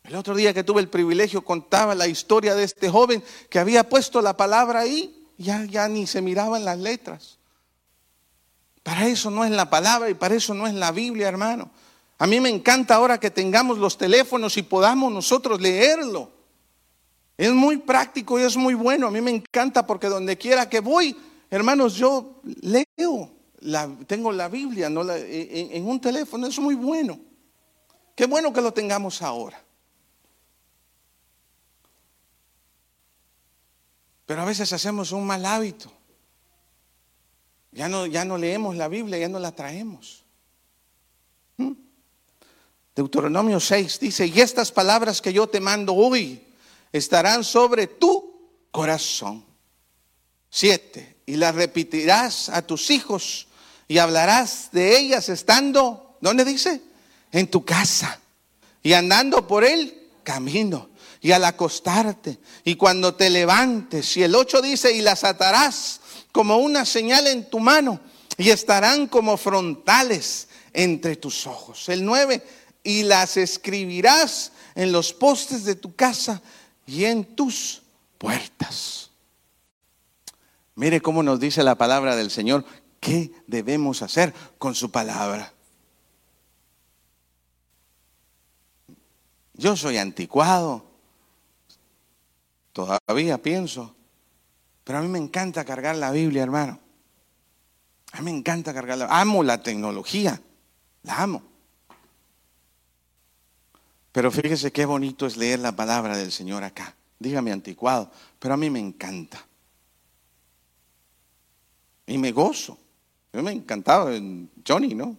El 0.04 0.16
otro 0.16 0.34
día 0.34 0.54
que 0.54 0.64
tuve 0.64 0.80
el 0.80 0.88
privilegio 0.88 1.44
contaba 1.44 1.94
la 1.94 2.08
historia 2.08 2.54
de 2.54 2.64
este 2.64 2.88
joven 2.88 3.22
que 3.50 3.58
había 3.58 3.88
puesto 3.88 4.20
la 4.22 4.36
palabra 4.36 4.80
ahí, 4.80 5.26
ya, 5.38 5.64
ya 5.64 5.88
ni 5.88 6.06
se 6.06 6.22
miraban 6.22 6.64
las 6.64 6.78
letras. 6.78 7.38
Para 8.82 9.06
eso 9.06 9.30
no 9.30 9.44
es 9.44 9.50
la 9.50 9.70
palabra 9.70 10.10
y 10.10 10.14
para 10.14 10.34
eso 10.34 10.54
no 10.54 10.66
es 10.66 10.74
la 10.74 10.90
Biblia, 10.90 11.28
hermano. 11.28 11.70
A 12.18 12.26
mí 12.26 12.40
me 12.40 12.48
encanta 12.48 12.94
ahora 12.94 13.18
que 13.18 13.30
tengamos 13.30 13.78
los 13.78 13.96
teléfonos 13.96 14.56
y 14.56 14.62
podamos 14.62 15.12
nosotros 15.12 15.60
leerlo. 15.60 16.30
Es 17.36 17.52
muy 17.52 17.78
práctico 17.78 18.38
y 18.38 18.42
es 18.42 18.56
muy 18.56 18.74
bueno. 18.74 19.08
A 19.08 19.10
mí 19.10 19.20
me 19.20 19.30
encanta 19.30 19.86
porque 19.86 20.08
donde 20.08 20.36
quiera 20.36 20.68
que 20.68 20.80
voy, 20.80 21.16
hermanos, 21.50 21.94
yo 21.94 22.40
leo. 22.60 23.30
tengo 24.06 24.32
la 24.32 24.48
Biblia 24.48 24.86
en, 24.86 24.96
en 24.98 25.88
un 25.88 26.00
teléfono. 26.00 26.46
Es 26.46 26.58
muy 26.58 26.74
bueno. 26.74 27.18
Qué 28.14 28.26
bueno 28.26 28.52
que 28.52 28.60
lo 28.60 28.72
tengamos 28.72 29.22
ahora. 29.22 29.60
Pero 34.26 34.42
a 34.42 34.44
veces 34.44 34.72
hacemos 34.72 35.12
un 35.12 35.26
mal 35.26 35.44
hábito. 35.44 35.92
Ya 37.72 37.88
no, 37.88 38.06
ya 38.06 38.24
no 38.24 38.36
leemos 38.36 38.76
la 38.76 38.88
Biblia, 38.88 39.18
ya 39.18 39.28
no 39.28 39.38
la 39.38 39.52
traemos. 39.52 40.24
¿Mm? 41.56 41.72
Deuteronomio 42.94 43.58
6 43.58 43.98
dice, 43.98 44.26
y 44.26 44.40
estas 44.40 44.70
palabras 44.70 45.22
que 45.22 45.32
yo 45.32 45.46
te 45.48 45.60
mando 45.60 45.94
hoy 45.94 46.42
estarán 46.92 47.42
sobre 47.42 47.86
tu 47.86 48.50
corazón. 48.70 49.44
Siete, 50.50 51.16
y 51.24 51.36
las 51.36 51.54
repetirás 51.54 52.50
a 52.50 52.60
tus 52.60 52.90
hijos 52.90 53.48
y 53.88 53.96
hablarás 53.96 54.68
de 54.72 54.98
ellas 54.98 55.30
estando, 55.30 56.18
¿dónde 56.20 56.44
dice? 56.44 56.82
En 57.30 57.50
tu 57.50 57.64
casa 57.64 58.20
y 58.82 58.92
andando 58.92 59.46
por 59.46 59.64
el 59.64 60.10
camino 60.22 60.90
y 61.22 61.32
al 61.32 61.44
acostarte 61.44 62.38
y 62.64 62.74
cuando 62.74 63.14
te 63.14 63.30
levantes. 63.30 64.14
Y 64.18 64.24
el 64.24 64.34
8 64.34 64.60
dice, 64.60 64.92
y 64.92 65.00
las 65.00 65.24
atarás 65.24 66.01
como 66.32 66.56
una 66.56 66.84
señal 66.84 67.26
en 67.26 67.48
tu 67.48 67.60
mano 67.60 68.00
y 68.36 68.50
estarán 68.50 69.06
como 69.06 69.36
frontales 69.36 70.48
entre 70.72 71.16
tus 71.16 71.46
ojos. 71.46 71.88
El 71.88 72.04
9, 72.04 72.42
y 72.82 73.04
las 73.04 73.36
escribirás 73.36 74.52
en 74.74 74.90
los 74.92 75.12
postes 75.12 75.64
de 75.64 75.74
tu 75.74 75.94
casa 75.94 76.42
y 76.86 77.04
en 77.04 77.36
tus 77.36 77.82
puertas. 78.18 79.10
Mire 80.74 81.00
cómo 81.00 81.22
nos 81.22 81.38
dice 81.38 81.62
la 81.62 81.76
palabra 81.76 82.16
del 82.16 82.30
Señor, 82.30 82.64
qué 82.98 83.30
debemos 83.46 84.02
hacer 84.02 84.32
con 84.58 84.74
su 84.74 84.90
palabra. 84.90 85.52
Yo 89.54 89.76
soy 89.76 89.98
anticuado, 89.98 90.84
todavía 92.72 93.40
pienso 93.40 93.94
pero 94.84 94.98
a 94.98 95.02
mí 95.02 95.08
me 95.08 95.18
encanta 95.18 95.64
cargar 95.64 95.96
la 95.96 96.10
Biblia, 96.10 96.42
hermano. 96.42 96.78
A 98.12 98.18
mí 98.18 98.30
me 98.30 98.38
encanta 98.38 98.74
cargarla. 98.74 99.08
Amo 99.10 99.42
la 99.42 99.62
tecnología. 99.62 100.40
La 101.02 101.22
amo. 101.22 101.42
Pero 104.12 104.30
fíjese 104.30 104.70
qué 104.70 104.84
bonito 104.84 105.26
es 105.26 105.36
leer 105.36 105.60
la 105.60 105.72
palabra 105.74 106.16
del 106.16 106.30
Señor 106.30 106.62
acá. 106.62 106.94
Dígame 107.18 107.52
anticuado, 107.52 108.10
pero 108.38 108.54
a 108.54 108.56
mí 108.56 108.68
me 108.68 108.80
encanta. 108.80 109.44
Y 112.06 112.18
me 112.18 112.32
gozo. 112.32 112.76
Yo 113.32 113.42
me 113.42 113.52
encantaba 113.52 114.10
Johnny, 114.66 114.94
¿no? 114.94 115.16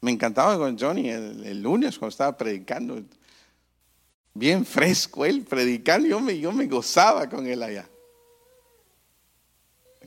Me 0.00 0.12
encantaba 0.12 0.56
con 0.56 0.78
Johnny 0.78 1.08
el, 1.08 1.44
el, 1.44 1.62
lunes 1.62 1.98
cuando 1.98 2.10
estaba 2.10 2.36
predicando. 2.36 3.02
Bien 4.34 4.64
fresco 4.64 5.24
él 5.24 5.42
predicando. 5.42 6.06
Yo 6.06 6.20
me, 6.20 6.38
yo 6.38 6.52
me 6.52 6.66
gozaba 6.66 7.28
con 7.28 7.46
él 7.46 7.60
allá. 7.62 7.88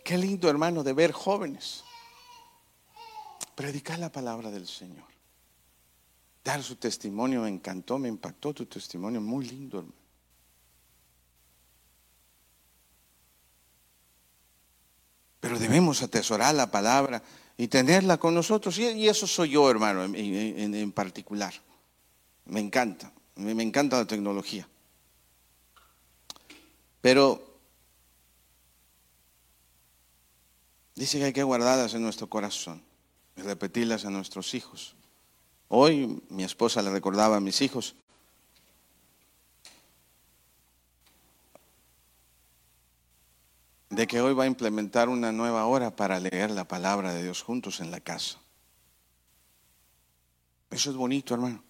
Qué 0.09 0.17
lindo, 0.17 0.49
hermano, 0.49 0.83
de 0.83 0.91
ver 0.93 1.11
jóvenes 1.11 1.83
predicar 3.53 3.99
la 3.99 4.11
palabra 4.11 4.49
del 4.49 4.67
Señor. 4.67 5.05
Dar 6.43 6.63
su 6.63 6.77
testimonio 6.77 7.43
me 7.43 7.49
encantó, 7.49 7.99
me 7.99 8.07
impactó 8.07 8.51
tu 8.51 8.65
testimonio, 8.65 9.21
muy 9.21 9.45
lindo, 9.45 9.77
hermano. 9.77 9.99
Pero 15.41 15.59
debemos 15.59 16.01
atesorar 16.01 16.55
la 16.55 16.71
palabra 16.71 17.21
y 17.55 17.67
tenerla 17.67 18.17
con 18.17 18.33
nosotros. 18.33 18.79
Y, 18.79 19.07
eso 19.07 19.27
soy 19.27 19.51
yo, 19.51 19.69
hermano, 19.69 20.05
en, 20.05 20.91
particular. 20.91 21.53
Me 22.45 22.59
encanta, 22.59 23.13
me 23.35 23.61
encanta 23.61 23.99
la 23.99 24.07
tecnología. 24.07 24.67
Pero 26.99 27.48
Dice 30.99 31.17
que 31.17 31.23
hay 31.23 31.33
que 31.33 31.43
guardarlas 31.43 31.93
en 31.93 32.01
nuestro 32.01 32.27
corazón 32.27 32.83
y 33.37 33.41
repetirlas 33.41 34.03
a 34.03 34.09
nuestros 34.09 34.53
hijos. 34.53 34.97
Hoy 35.69 36.21
mi 36.27 36.43
esposa 36.43 36.81
le 36.81 36.91
recordaba 36.91 37.37
a 37.37 37.39
mis 37.39 37.61
hijos 37.61 37.95
de 43.89 44.07
que 44.07 44.19
hoy 44.19 44.33
va 44.33 44.43
a 44.43 44.47
implementar 44.47 45.07
una 45.07 45.31
nueva 45.31 45.67
hora 45.67 45.95
para 45.95 46.19
leer 46.19 46.51
la 46.51 46.65
palabra 46.65 47.13
de 47.13 47.23
Dios 47.23 47.43
juntos 47.43 47.79
en 47.79 47.91
la 47.91 48.01
casa. 48.01 48.37
Eso 50.69 50.89
es 50.89 50.97
bonito, 50.97 51.33
hermano. 51.33 51.63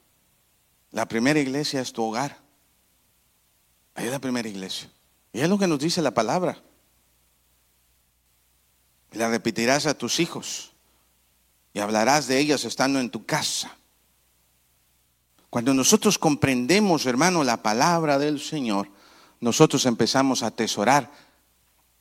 La 0.90 1.08
primera 1.08 1.40
iglesia 1.40 1.82
es 1.82 1.94
tu 1.94 2.02
hogar. 2.02 2.36
Ahí 3.94 4.06
es 4.06 4.12
la 4.12 4.18
primera 4.18 4.50
iglesia. 4.50 4.90
Y 5.34 5.42
es 5.42 5.50
lo 5.50 5.60
que 5.60 5.68
nos 5.68 5.78
dice 5.78 6.02
la 6.02 6.16
palabra. 6.16 6.64
La 9.12 9.30
repetirás 9.30 9.86
a 9.86 9.98
tus 9.98 10.20
hijos 10.20 10.72
y 11.74 11.80
hablarás 11.80 12.28
de 12.28 12.40
ellas 12.40 12.64
estando 12.66 13.00
en 13.00 13.10
tu 13.10 13.26
casa. 13.26 13.76
Cuando 15.50 15.74
nosotros 15.74 16.20
comprendemos, 16.20 17.06
hermano, 17.06 17.44
la 17.44 17.64
palabra 17.64 18.20
del 18.20 18.40
Señor, 18.40 18.90
nosotros 19.40 19.86
empezamos 19.86 20.44
a 20.44 20.48
atesorar 20.48 21.12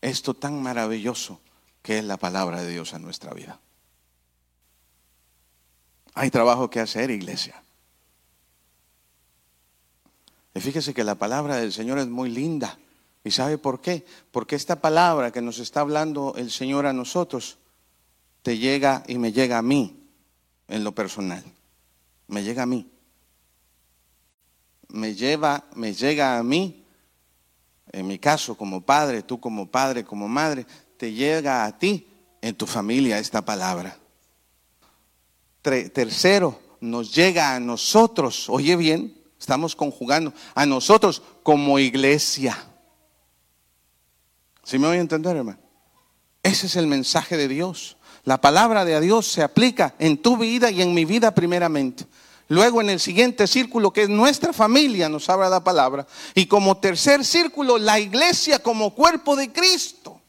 esto 0.01 0.35
tan 0.35 0.63
maravilloso 0.63 1.41
que 1.83 1.99
es 1.99 2.05
la 2.05 2.19
palabra 2.19 2.63
de 2.63 2.71
Dios 2.71 2.93
en 2.93 3.03
nuestra 3.03 3.33
vida. 3.33 3.59
Hay 6.15 6.31
trabajo 6.31 6.69
que 6.69 6.81
hacer, 6.81 7.11
iglesia. 7.11 7.63
Y 10.55 10.61
fíjese 10.61 10.93
que 10.93 11.05
la 11.05 11.15
palabra 11.15 11.57
del 11.57 11.73
Señor 11.73 11.99
es 11.99 12.09
muy 12.09 12.29
linda. 12.29 12.79
¿Y 13.25 13.31
sabe 13.31 13.59
por 13.59 13.81
qué? 13.81 14.05
Porque 14.31 14.57
esta 14.57 14.81
palabra 14.81 15.31
que 15.31 15.43
nos 15.43 15.59
está 15.59 15.81
hablando 15.81 16.35
el 16.37 16.51
Señor 16.51 16.87
a 16.87 16.93
nosotros, 16.93 17.59
te 18.43 18.59
llega 18.59 19.03
y 19.07 19.19
me 19.19 19.33
llega 19.33 19.59
a 19.59 19.63
mí 19.63 20.09
en 20.69 20.85
lo 20.85 20.95
personal. 20.95 21.45
Me 22.29 22.43
llega 22.43 22.63
a 22.63 22.67
mí. 22.67 22.91
Me 24.89 25.15
lleva, 25.15 25.65
me 25.75 25.93
llega 25.93 26.39
a 26.39 26.43
mí, 26.43 26.85
en 27.93 28.07
mi 28.07 28.19
caso 28.19 28.57
como 28.57 28.81
padre, 28.81 29.23
tú 29.23 29.39
como 29.39 29.71
padre, 29.71 30.05
como 30.05 30.29
madre, 30.29 30.67
te 30.97 31.13
llega 31.13 31.65
a 31.65 31.79
ti 31.79 32.07
en 32.41 32.55
tu 32.55 32.67
familia 32.67 33.19
esta 33.19 33.45
palabra. 33.45 33.99
Tercero, 35.61 36.59
nos 36.81 37.15
llega 37.15 37.55
a 37.55 37.61
nosotros, 37.61 38.49
oye 38.49 38.77
bien, 38.77 39.15
estamos 39.39 39.77
conjugando, 39.77 40.33
a 40.55 40.65
nosotros 40.65 41.23
como 41.43 41.79
iglesia. 41.79 42.68
¿Sí 44.69 44.79
me 44.79 44.87
voy 44.87 44.99
a 44.99 45.01
entender, 45.01 45.35
hermano? 45.35 45.59
Ese 46.43 46.67
es 46.67 46.77
el 46.77 46.87
mensaje 46.87 47.39
de 47.39 47.49
Dios. 47.49 47.97
La 48.25 48.39
palabra 48.39 48.85
de 48.85 49.01
Dios 49.01 49.27
se 49.27 49.43
aplica 49.43 49.95
en 49.99 50.21
tu 50.21 50.37
vida 50.37 50.71
y 50.71 50.83
en 50.83 50.93
mi 50.93 51.07
vida 51.07 51.35
primeramente. 51.35 52.05
Luego 52.49 52.83
en 52.83 52.91
el 52.91 53.01
siguiente 53.01 53.47
círculo, 53.47 53.95
que 53.95 54.03
es 54.03 54.11
nuestra 54.11 54.53
familia, 54.53 55.09
nos 55.09 55.31
habla 55.31 55.49
la 55.49 55.65
palabra. 55.65 56.07
Y 56.35 56.45
como 56.45 56.77
tercer 56.77 57.25
círculo, 57.25 57.79
la 57.79 57.99
iglesia 57.99 58.63
como 58.63 58.95
cuerpo 58.95 59.37
de 59.37 59.51
Cristo. 59.51 60.21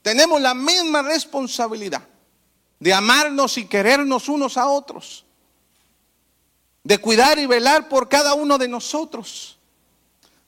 Tenemos 0.00 0.40
la 0.40 0.54
misma 0.54 1.02
responsabilidad 1.02 2.08
de 2.78 2.94
amarnos 2.94 3.58
y 3.58 3.66
querernos 3.66 4.30
unos 4.30 4.56
a 4.56 4.68
otros. 4.68 5.26
De 6.82 6.96
cuidar 6.96 7.38
y 7.38 7.44
velar 7.44 7.90
por 7.90 8.08
cada 8.08 8.32
uno 8.32 8.56
de 8.56 8.68
nosotros. 8.68 9.59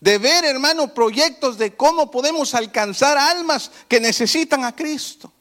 De 0.03 0.19
ver, 0.19 0.45
hermano, 0.45 0.93
proyectos 0.93 1.57
de 1.57 1.77
cómo 1.77 2.11
podemos 2.11 2.57
alcanzar 2.57 3.17
almas 3.17 3.71
que 3.87 4.01
necesitan 4.01 4.65
a 4.65 4.75
Cristo. 4.75 5.33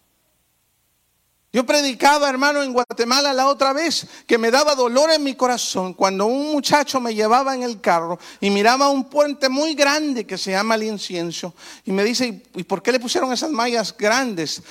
Yo 1.52 1.66
predicaba, 1.66 2.30
hermano, 2.30 2.62
en 2.62 2.72
Guatemala 2.72 3.34
la 3.34 3.48
otra 3.48 3.74
vez 3.74 4.06
que 4.28 4.38
me 4.38 4.52
daba 4.52 4.76
dolor 4.76 5.10
en 5.10 5.24
mi 5.24 5.34
corazón 5.34 5.96
cuando 5.96 6.28
un 6.28 6.52
muchacho 6.52 7.00
me 7.02 7.16
llevaba 7.16 7.56
en 7.56 7.64
el 7.64 7.82
carro 7.82 8.20
y 8.40 8.52
miraba 8.52 8.90
un 8.90 9.06
puente 9.06 9.50
muy 9.50 9.74
grande 9.74 10.28
que 10.28 10.38
se 10.38 10.52
llama 10.52 10.76
el 10.76 10.84
incienso 10.84 11.56
y 11.84 11.92
me 11.92 12.04
dice, 12.04 12.44
¿y 12.54 12.64
por 12.64 12.84
qué 12.84 12.92
le 12.92 13.00
pusieron 13.00 13.34
esas 13.34 13.50
mallas 13.50 13.98
grandes? 13.98 14.62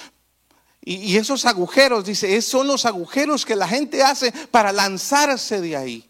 Y, 0.83 1.17
esos 1.17 1.47
agujeros, 1.47 2.05
dice, 2.05 2.37
esos 2.37 2.53
son 2.53 2.69
los 2.69 2.87
agujeros 2.87 3.45
que 3.45 3.57
la 3.57 3.67
gente 3.67 4.05
hace 4.05 4.31
para 4.53 4.71
lanzarse 4.71 5.61
de 5.61 5.77
ahí. 5.77 6.10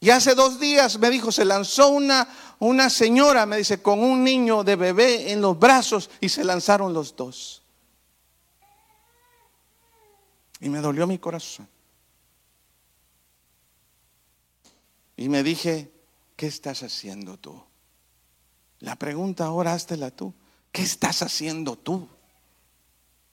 Y 0.00 0.08
hace 0.08 0.34
dos 0.34 0.58
días 0.58 0.98
me 0.98 1.10
dijo, 1.10 1.30
se 1.30 1.44
lanzó 1.44 1.88
una, 1.88 2.26
una 2.58 2.88
señora, 2.88 3.44
me 3.44 3.58
dice, 3.58 3.82
con 3.82 4.00
un 4.00 4.24
niño 4.24 4.64
de 4.64 4.74
bebé 4.74 5.30
en 5.30 5.42
los 5.42 5.58
brazos 5.58 6.08
y 6.20 6.30
se 6.30 6.42
lanzaron 6.42 6.94
los 6.94 7.14
dos. 7.14 7.62
Y 10.58 10.70
me 10.70 10.80
dolió 10.80 11.06
mi 11.06 11.18
corazón. 11.18 11.68
Y 15.18 15.28
me 15.28 15.42
dije, 15.42 15.92
¿qué 16.34 16.46
estás 16.46 16.82
haciendo 16.82 17.36
tú? 17.36 17.62
La 18.78 18.96
pregunta 18.96 19.44
ahora 19.44 19.74
háztela 19.74 20.10
tú. 20.10 20.32
¿Qué 20.72 20.80
estás 20.80 21.20
haciendo 21.20 21.76
tú? 21.76 22.08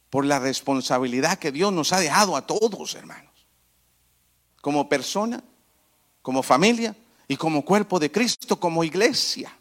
Por 0.10 0.26
la 0.26 0.40
responsabilidad 0.40 1.40
que 1.40 1.54
Dios 1.54 1.72
nos 1.72 1.94
ha 1.94 2.00
dejado 2.02 2.36
a 2.36 2.46
todos, 2.46 2.96
hermanos. 2.96 3.32
Como 4.60 4.90
persona, 4.90 5.42
como 6.28 6.44
familia 6.44 6.94
y 7.26 7.38
como 7.38 7.64
cuerpo 7.64 8.00
de 8.00 8.12
Cristo, 8.12 8.60
como 8.60 8.84
iglesia. 8.84 9.58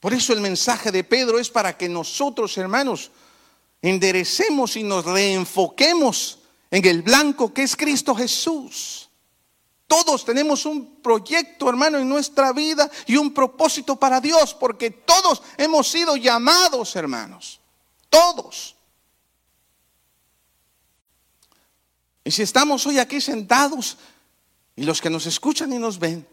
Por 0.00 0.14
eso 0.14 0.32
el 0.32 0.40
mensaje 0.40 0.90
de 0.90 1.04
Pedro 1.04 1.38
es 1.38 1.50
para 1.50 1.76
que 1.76 1.90
nosotros, 1.90 2.56
hermanos, 2.56 3.10
enderecemos 3.82 4.76
y 4.76 4.82
nos 4.82 5.04
reenfoquemos 5.04 6.38
en 6.70 6.86
el 6.86 7.02
blanco 7.02 7.52
que 7.52 7.64
es 7.64 7.76
Cristo 7.76 8.14
Jesús. 8.14 9.10
Todos 9.86 10.24
tenemos 10.24 10.64
un 10.64 11.02
proyecto, 11.02 11.68
hermano, 11.68 11.98
en 11.98 12.08
nuestra 12.08 12.54
vida 12.54 12.90
y 13.06 13.16
un 13.16 13.34
propósito 13.34 13.96
para 13.96 14.22
Dios, 14.22 14.54
porque 14.54 14.90
todos 14.90 15.42
hemos 15.58 15.86
sido 15.86 16.16
llamados, 16.16 16.96
hermanos. 16.96 17.60
Todos. 18.08 18.74
Y 22.24 22.30
si 22.30 22.42
estamos 22.42 22.86
hoy 22.86 22.98
aquí 22.98 23.20
sentados 23.20 23.98
y 24.76 24.84
los 24.84 25.00
que 25.00 25.10
nos 25.10 25.26
escuchan 25.26 25.72
y 25.72 25.78
nos 25.78 25.98
ven, 25.98 26.26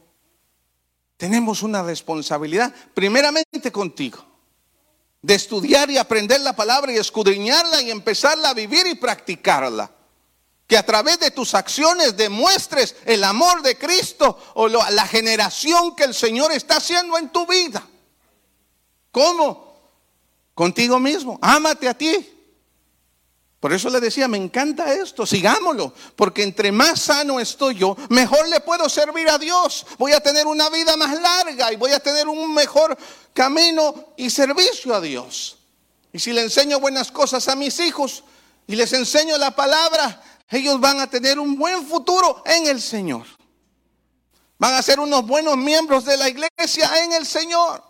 tenemos 1.17 1.63
una 1.63 1.83
responsabilidad 1.83 2.73
primeramente 2.93 3.71
contigo 3.71 4.25
de 5.21 5.35
estudiar 5.35 5.89
y 5.91 5.97
aprender 5.97 6.39
la 6.41 6.55
palabra 6.55 6.93
y 6.93 6.97
escudriñarla 6.97 7.81
y 7.81 7.91
empezarla 7.91 8.49
a 8.49 8.53
vivir 8.53 8.87
y 8.87 8.95
practicarla. 8.95 9.91
Que 10.65 10.77
a 10.77 10.85
través 10.85 11.19
de 11.19 11.31
tus 11.31 11.55
acciones 11.55 12.15
demuestres 12.15 12.95
el 13.05 13.23
amor 13.23 13.63
de 13.63 13.77
Cristo 13.77 14.37
o 14.53 14.67
la 14.67 15.07
generación 15.07 15.95
que 15.95 16.03
el 16.03 16.13
Señor 16.13 16.51
está 16.51 16.77
haciendo 16.77 17.17
en 17.17 17.29
tu 17.29 17.47
vida. 17.47 17.85
¿Cómo? 19.11 19.81
Contigo 20.53 20.99
mismo. 20.99 21.39
Ámate 21.41 21.89
a 21.89 21.95
ti. 21.95 22.38
Por 23.59 23.73
eso 23.73 23.89
le 23.89 23.99
decía, 23.99 24.29
me 24.29 24.37
encanta 24.37 24.93
esto, 24.93 25.25
sigámoslo, 25.25 25.93
porque 26.15 26.43
entre 26.43 26.71
más 26.71 27.01
sano 27.01 27.41
estoy 27.41 27.75
yo, 27.75 27.97
mejor 28.09 28.47
le 28.47 28.61
puedo 28.61 28.87
servir 28.87 29.29
a 29.29 29.37
Dios. 29.37 29.85
Voy 29.97 30.13
a 30.13 30.21
tener 30.21 30.47
una 30.47 30.69
vida 30.69 30.95
más 30.95 31.19
larga 31.19 31.73
y 31.73 31.75
voy 31.75 31.91
a 31.91 31.99
tener 31.99 32.27
un 32.29 32.53
mejor 32.53 32.97
camino 33.33 34.13
y 34.15 34.29
servicio 34.29 34.95
a 34.95 35.01
Dios. 35.01 35.57
Y 36.13 36.19
si 36.19 36.31
le 36.31 36.41
enseño 36.41 36.79
buenas 36.79 37.11
cosas 37.11 37.49
a 37.49 37.55
mis 37.55 37.79
hijos 37.81 38.23
y 38.65 38.77
les 38.77 38.93
enseño 38.93 39.37
la 39.37 39.53
palabra, 39.53 40.23
ellos 40.49 40.79
van 40.79 41.01
a 41.01 41.09
tener 41.09 41.37
un 41.37 41.57
buen 41.57 41.85
futuro 41.85 42.41
en 42.45 42.67
el 42.67 42.81
Señor. 42.81 43.25
Van 44.57 44.73
a 44.73 44.81
ser 44.81 45.01
unos 45.01 45.27
buenos 45.27 45.57
miembros 45.57 46.05
de 46.05 46.15
la 46.15 46.29
iglesia 46.29 47.03
en 47.03 47.11
el 47.11 47.25
Señor. 47.25 47.83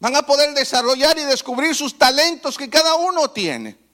Van 0.00 0.16
a 0.16 0.22
poder 0.22 0.54
desarrollar 0.54 1.18
y 1.18 1.24
descubrir 1.24 1.74
sus 1.74 1.98
talentos 1.98 2.56
que 2.56 2.70
cada 2.70 2.94
uno 2.94 3.30
tiene. 3.30 3.87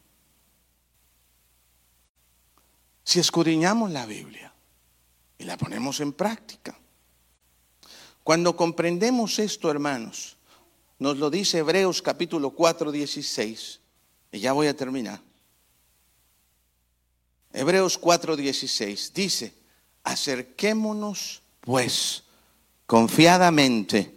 Si 3.05 3.21
escudriñamos 3.21 3.91
la 3.91 4.07
Biblia 4.07 4.53
y 5.39 5.45
la 5.45 5.57
ponemos 5.57 6.01
en 6.01 6.13
práctica. 6.13 6.77
Cuando 8.23 8.57
comprendemos 8.57 9.39
esto, 9.39 9.71
hermanos, 9.71 10.37
nos 10.99 11.19
lo 11.19 11.29
dice 11.29 11.59
Hebreos 11.59 12.01
capítulo 12.01 12.51
4, 12.51 12.91
16, 12.91 13.81
y 14.33 14.41
ya 14.41 14.53
voy 14.53 14.67
a 14.69 14.77
terminar. 14.77 15.21
Hebreos 17.53 17.99
4, 17.99 18.37
16 18.37 19.13
dice, 19.15 19.55
acerquémonos 20.03 21.43
pues 21.61 22.25
confiadamente 22.87 24.17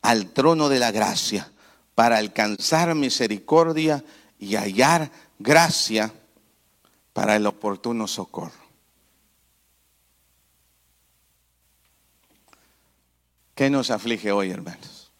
al 0.00 0.30
trono 0.30 0.68
de 0.68 0.78
la 0.78 0.90
gracia 0.90 1.50
para 1.94 2.18
alcanzar 2.18 2.94
misericordia 2.94 4.04
y 4.38 4.54
hallar 4.54 5.10
gracia 5.38 6.14
para 7.18 7.34
el 7.34 7.44
oportuno 7.46 8.06
socorro. 8.06 8.62
¿Qué 13.56 13.68
nos 13.68 13.90
aflige 13.90 14.30
hoy, 14.30 14.52
hermanos? 14.52 15.10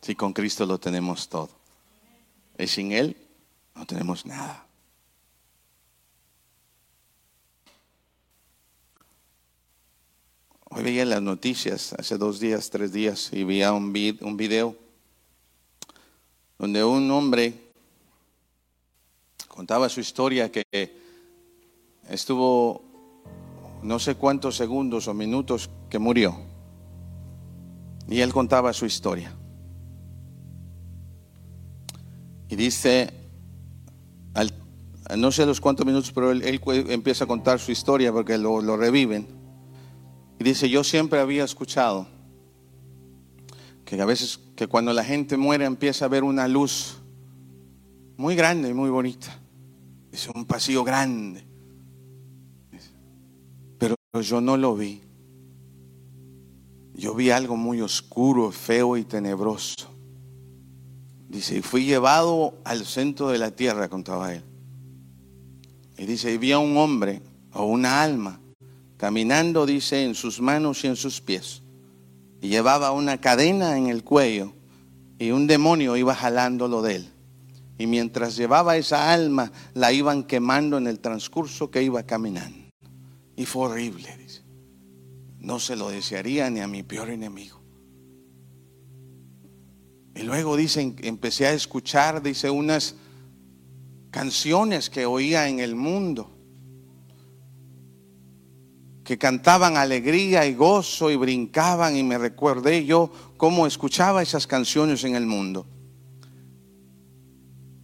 Si 0.00 0.14
con 0.14 0.32
Cristo 0.32 0.66
lo 0.66 0.78
tenemos 0.78 1.28
todo. 1.28 1.50
Y 2.56 2.68
sin 2.68 2.92
Él 2.92 3.16
no 3.74 3.84
tenemos 3.86 4.24
nada. 4.24 4.68
Hoy 10.66 10.84
veía 10.84 11.04
las 11.06 11.22
noticias, 11.22 11.92
hace 11.94 12.18
dos 12.18 12.38
días, 12.38 12.70
tres 12.70 12.92
días, 12.92 13.30
y 13.32 13.42
veía 13.42 13.72
un, 13.72 13.92
un 14.20 14.36
video 14.36 14.76
donde 16.56 16.84
un 16.84 17.10
hombre 17.10 17.52
contaba 19.48 19.88
su 19.88 19.98
historia 19.98 20.52
que 20.52 21.07
estuvo 22.08 22.82
no 23.82 23.98
sé 23.98 24.16
cuántos 24.16 24.56
segundos 24.56 25.08
o 25.08 25.14
minutos 25.14 25.70
que 25.88 25.98
murió. 25.98 26.36
Y 28.08 28.20
él 28.20 28.32
contaba 28.32 28.72
su 28.72 28.86
historia. 28.86 29.34
Y 32.48 32.56
dice, 32.56 33.10
no 35.16 35.32
sé 35.32 35.46
los 35.46 35.60
cuántos 35.60 35.86
minutos, 35.86 36.12
pero 36.12 36.30
él, 36.30 36.60
empieza 36.88 37.24
a 37.24 37.26
contar 37.26 37.58
su 37.58 37.72
historia 37.72 38.12
porque 38.12 38.38
lo, 38.38 38.76
reviven. 38.76 39.26
Y 40.38 40.44
dice, 40.44 40.68
yo 40.68 40.84
siempre 40.84 41.20
había 41.20 41.44
escuchado 41.44 42.06
que 43.84 44.00
a 44.00 44.04
veces 44.04 44.38
que 44.54 44.66
cuando 44.66 44.92
la 44.92 45.04
gente 45.04 45.36
muere 45.36 45.64
empieza 45.64 46.04
a 46.04 46.08
ver 46.08 46.24
una 46.24 46.46
luz 46.46 46.98
muy 48.16 48.34
grande 48.34 48.70
y 48.70 48.74
muy 48.74 48.90
bonita. 48.90 49.38
Es 50.12 50.28
un 50.28 50.44
pasillo 50.46 50.84
grande 50.84 51.47
yo 54.20 54.40
no 54.40 54.56
lo 54.56 54.74
vi. 54.76 55.00
Yo 56.94 57.14
vi 57.14 57.30
algo 57.30 57.56
muy 57.56 57.80
oscuro, 57.80 58.50
feo 58.50 58.96
y 58.96 59.04
tenebroso. 59.04 59.88
Dice, 61.28 61.58
y 61.58 61.62
fui 61.62 61.84
llevado 61.84 62.54
al 62.64 62.84
centro 62.84 63.28
de 63.28 63.38
la 63.38 63.50
tierra, 63.50 63.88
contaba 63.88 64.34
él. 64.34 64.42
Y 65.96 66.06
dice, 66.06 66.32
y 66.32 66.38
vi 66.38 66.52
a 66.52 66.58
un 66.58 66.76
hombre 66.76 67.20
o 67.52 67.66
una 67.66 68.02
alma 68.02 68.40
caminando, 68.96 69.66
dice, 69.66 70.04
en 70.04 70.14
sus 70.14 70.40
manos 70.40 70.82
y 70.84 70.88
en 70.88 70.96
sus 70.96 71.20
pies. 71.20 71.62
Y 72.40 72.48
llevaba 72.48 72.92
una 72.92 73.20
cadena 73.20 73.76
en 73.76 73.88
el 73.88 74.04
cuello 74.04 74.54
y 75.18 75.30
un 75.30 75.46
demonio 75.46 75.96
iba 75.96 76.14
jalándolo 76.14 76.82
de 76.82 76.96
él. 76.96 77.12
Y 77.78 77.86
mientras 77.86 78.36
llevaba 78.36 78.76
esa 78.76 79.12
alma, 79.12 79.52
la 79.74 79.92
iban 79.92 80.24
quemando 80.24 80.78
en 80.78 80.86
el 80.86 80.98
transcurso 80.98 81.70
que 81.70 81.82
iba 81.82 82.02
caminando. 82.02 82.67
Y 83.38 83.46
fue 83.46 83.68
horrible, 83.68 84.16
dice. 84.18 84.42
No 85.38 85.60
se 85.60 85.76
lo 85.76 85.90
desearía 85.90 86.50
ni 86.50 86.58
a 86.58 86.66
mi 86.66 86.82
peor 86.82 87.08
enemigo. 87.08 87.62
Y 90.16 90.24
luego 90.24 90.56
dicen, 90.56 90.96
empecé 91.02 91.46
a 91.46 91.52
escuchar, 91.52 92.20
dice, 92.20 92.50
unas 92.50 92.96
canciones 94.10 94.90
que 94.90 95.06
oía 95.06 95.48
en 95.48 95.60
el 95.60 95.76
mundo, 95.76 96.36
que 99.04 99.16
cantaban 99.18 99.76
alegría 99.76 100.44
y 100.44 100.54
gozo 100.54 101.08
y 101.08 101.14
brincaban 101.14 101.96
y 101.96 102.02
me 102.02 102.18
recuerdé 102.18 102.84
yo 102.84 103.12
cómo 103.36 103.68
escuchaba 103.68 104.20
esas 104.20 104.48
canciones 104.48 105.04
en 105.04 105.14
el 105.14 105.26
mundo. 105.26 105.64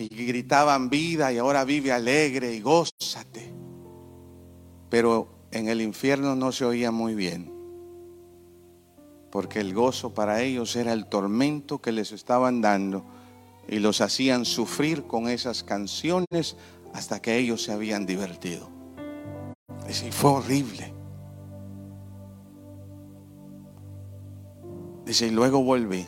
Y 0.01 0.09
gritaban 0.09 0.90
vida 0.90 1.33
y 1.33 1.38
ahora 1.38 1.64
vive 1.64 1.93
alegre 1.93 2.53
y 2.53 2.61
gózate. 2.61 3.55
Pero 4.90 5.34
en 5.55 5.69
el 5.69 5.81
infierno 5.81 6.37
no 6.37 6.53
se 6.53 6.64
oía 6.64 6.90
muy 6.90 7.14
bien 7.14 7.55
porque 9.35 9.59
el 9.59 9.75
gozo 9.75 10.14
para 10.14 10.43
ellos 10.43 10.77
era 10.77 10.93
el 10.93 11.07
tormento 11.07 11.83
que 11.83 11.90
les 11.90 12.12
estaban 12.12 12.61
dando 12.61 13.05
y 13.67 13.81
los 13.81 14.01
hacían 14.01 14.45
sufrir 14.45 15.09
con 15.09 15.29
esas 15.29 15.64
canciones 15.64 16.57
hasta 16.93 17.21
que 17.21 17.37
ellos 17.37 17.61
se 17.61 17.73
habían 17.73 18.07
divertido. 18.07 18.69
Y 19.88 20.12
fue 20.12 20.31
horrible. 20.31 20.95
Dice, 25.05 25.27
y 25.27 25.31
luego 25.31 25.64
volví. 25.64 26.07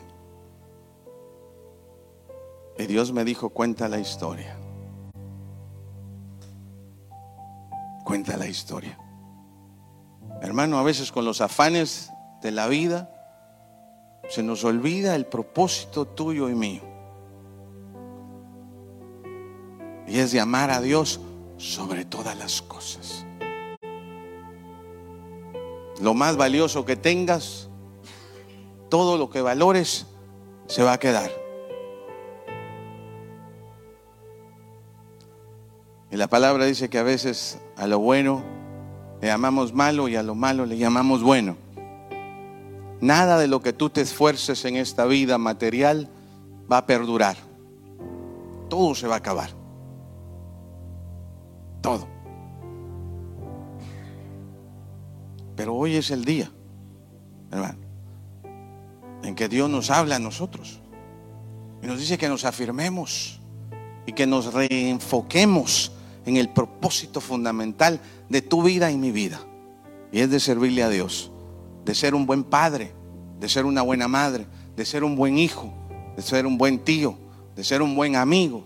Y 2.79 2.85
Dios 2.85 3.11
me 3.11 3.25
dijo, 3.25 3.49
cuenta 3.49 3.89
la 3.89 3.99
historia. 3.99 4.57
Cuenta 8.05 8.37
la 8.37 8.47
historia. 8.47 8.97
Hermano, 10.41 10.77
a 10.77 10.83
veces 10.83 11.11
con 11.11 11.25
los 11.25 11.41
afanes 11.41 12.11
de 12.41 12.51
la 12.51 12.67
vida, 12.67 13.09
se 14.29 14.43
nos 14.43 14.63
olvida 14.63 15.15
el 15.15 15.25
propósito 15.25 16.05
tuyo 16.05 16.49
y 16.49 16.55
mío. 16.55 16.81
Y 20.07 20.19
es 20.19 20.31
de 20.31 20.39
amar 20.39 20.69
a 20.69 20.81
Dios 20.81 21.19
sobre 21.57 22.05
todas 22.05 22.37
las 22.37 22.61
cosas. 22.61 23.25
Lo 26.01 26.13
más 26.13 26.37
valioso 26.37 26.85
que 26.85 26.95
tengas, 26.95 27.69
todo 28.89 29.17
lo 29.17 29.29
que 29.29 29.41
valores, 29.41 30.05
se 30.67 30.83
va 30.83 30.93
a 30.93 30.99
quedar. 30.99 31.31
Y 36.11 36.15
la 36.15 36.27
palabra 36.27 36.65
dice 36.65 36.89
que 36.89 36.99
a 36.99 37.03
veces 37.03 37.59
a 37.75 37.87
lo 37.87 37.99
bueno 37.99 38.56
le 39.21 39.27
llamamos 39.27 39.73
malo 39.73 40.07
y 40.07 40.15
a 40.15 40.23
lo 40.23 40.35
malo 40.35 40.65
le 40.65 40.77
llamamos 40.77 41.23
bueno. 41.23 41.57
Nada 42.99 43.37
de 43.37 43.47
lo 43.47 43.61
que 43.61 43.73
tú 43.73 43.89
te 43.89 44.01
esfuerces 44.01 44.65
en 44.65 44.75
esta 44.75 45.05
vida 45.05 45.37
material 45.37 46.09
va 46.71 46.79
a 46.79 46.85
perdurar. 46.85 47.37
Todo 48.69 48.95
se 48.95 49.07
va 49.07 49.15
a 49.15 49.17
acabar. 49.19 49.49
Todo. 51.81 52.07
Pero 55.55 55.73
hoy 55.75 55.95
es 55.95 56.11
el 56.11 56.23
día, 56.23 56.51
hermano, 57.51 57.79
en 59.23 59.33
que 59.33 59.47
Dios 59.47 59.69
nos 59.69 59.89
habla 59.89 60.17
a 60.17 60.19
nosotros. 60.19 60.79
Y 61.81 61.87
nos 61.87 61.99
dice 61.99 62.17
que 62.17 62.29
nos 62.29 62.45
afirmemos 62.45 63.39
y 64.05 64.13
que 64.13 64.27
nos 64.27 64.53
reenfoquemos 64.53 65.91
en 66.25 66.37
el 66.37 66.49
propósito 66.49 67.21
fundamental 67.21 67.99
de 68.29 68.41
tu 68.41 68.63
vida 68.63 68.91
y 68.91 68.97
mi 68.97 69.11
vida. 69.11 69.39
Y 70.11 70.19
es 70.19 70.29
de 70.29 70.39
servirle 70.39 70.83
a 70.83 70.89
Dios 70.89 71.31
de 71.87 71.95
ser 71.95 72.13
un 72.13 72.25
buen 72.25 72.43
padre, 72.43 72.91
de 73.39 73.47
ser 73.47 73.65
una 73.65 73.81
buena 73.81 74.09
madre, 74.09 74.45
de 74.75 74.83
ser 74.83 75.05
un 75.05 75.15
buen 75.15 75.37
hijo, 75.37 75.71
de 76.17 76.21
ser 76.21 76.45
un 76.45 76.57
buen 76.57 76.79
tío, 76.79 77.17
de 77.55 77.63
ser 77.63 77.81
un 77.81 77.95
buen 77.95 78.17
amigo, 78.17 78.65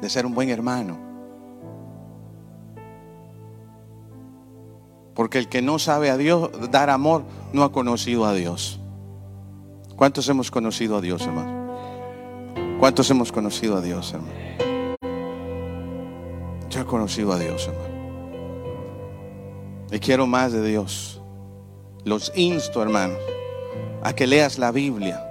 de 0.00 0.08
ser 0.08 0.24
un 0.24 0.34
buen 0.34 0.48
hermano. 0.48 0.98
Porque 5.14 5.36
el 5.36 5.50
que 5.50 5.60
no 5.60 5.78
sabe 5.78 6.08
a 6.08 6.16
Dios 6.16 6.50
dar 6.70 6.88
amor 6.88 7.24
no 7.52 7.62
ha 7.62 7.72
conocido 7.72 8.24
a 8.24 8.32
Dios. 8.32 8.80
¿Cuántos 9.96 10.26
hemos 10.30 10.50
conocido 10.50 10.96
a 10.96 11.02
Dios, 11.02 11.20
hermano? 11.26 11.76
¿Cuántos 12.80 13.10
hemos 13.10 13.30
conocido 13.32 13.76
a 13.76 13.82
Dios, 13.82 14.14
hermano? 14.14 14.69
Conocido 16.86 17.32
a 17.32 17.38
Dios, 17.38 17.68
hermano. 17.68 18.00
Y 19.92 19.98
quiero 19.98 20.26
más 20.26 20.52
de 20.52 20.66
Dios. 20.66 21.20
Los 22.04 22.32
insto, 22.34 22.82
hermanos, 22.82 23.18
a 24.02 24.14
que 24.14 24.26
leas 24.26 24.58
la 24.58 24.72
Biblia. 24.72 25.26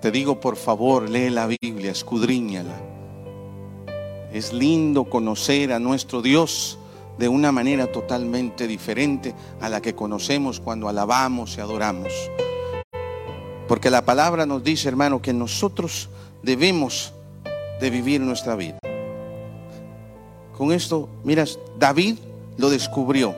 Te 0.00 0.10
digo, 0.10 0.40
por 0.40 0.56
favor, 0.56 1.08
lee 1.08 1.30
la 1.30 1.46
Biblia, 1.46 1.90
escudriñala. 1.90 2.80
Es 4.32 4.52
lindo 4.52 5.04
conocer 5.04 5.72
a 5.72 5.78
nuestro 5.78 6.22
Dios 6.22 6.78
de 7.18 7.28
una 7.28 7.52
manera 7.52 7.90
totalmente 7.90 8.66
diferente 8.66 9.34
a 9.60 9.68
la 9.68 9.80
que 9.82 9.94
conocemos 9.94 10.60
cuando 10.60 10.88
alabamos 10.88 11.56
y 11.56 11.60
adoramos. 11.60 12.12
Porque 13.68 13.90
la 13.90 14.04
palabra 14.04 14.46
nos 14.46 14.62
dice, 14.62 14.88
hermano, 14.88 15.22
que 15.22 15.32
nosotros 15.32 16.08
debemos 16.42 17.12
de 17.80 17.90
vivir 17.90 18.20
nuestra 18.20 18.54
vida. 18.56 18.78
Con 20.62 20.70
esto, 20.70 21.08
miras, 21.24 21.58
David 21.76 22.20
lo 22.56 22.70
descubrió. 22.70 23.34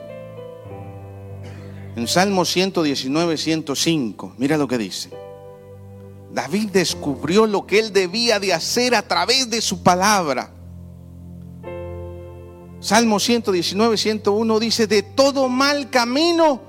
En 1.95 2.07
Salmo 2.07 2.45
119, 2.45 3.37
105, 3.37 4.35
mira 4.37 4.57
lo 4.57 4.67
que 4.67 4.77
dice. 4.77 5.09
David 6.31 6.69
descubrió 6.71 7.47
lo 7.47 7.65
que 7.65 7.79
él 7.79 7.91
debía 7.91 8.39
de 8.39 8.53
hacer 8.53 8.93
a 8.93 9.01
través 9.01 9.49
de 9.49 9.59
su 9.61 9.81
palabra. 9.81 10.51
Salmo 12.79 13.19
119, 13.19 13.97
101 13.97 14.59
dice, 14.59 14.85
de 14.85 15.01
todo 15.01 15.49
mal 15.49 15.89
camino 15.89 16.61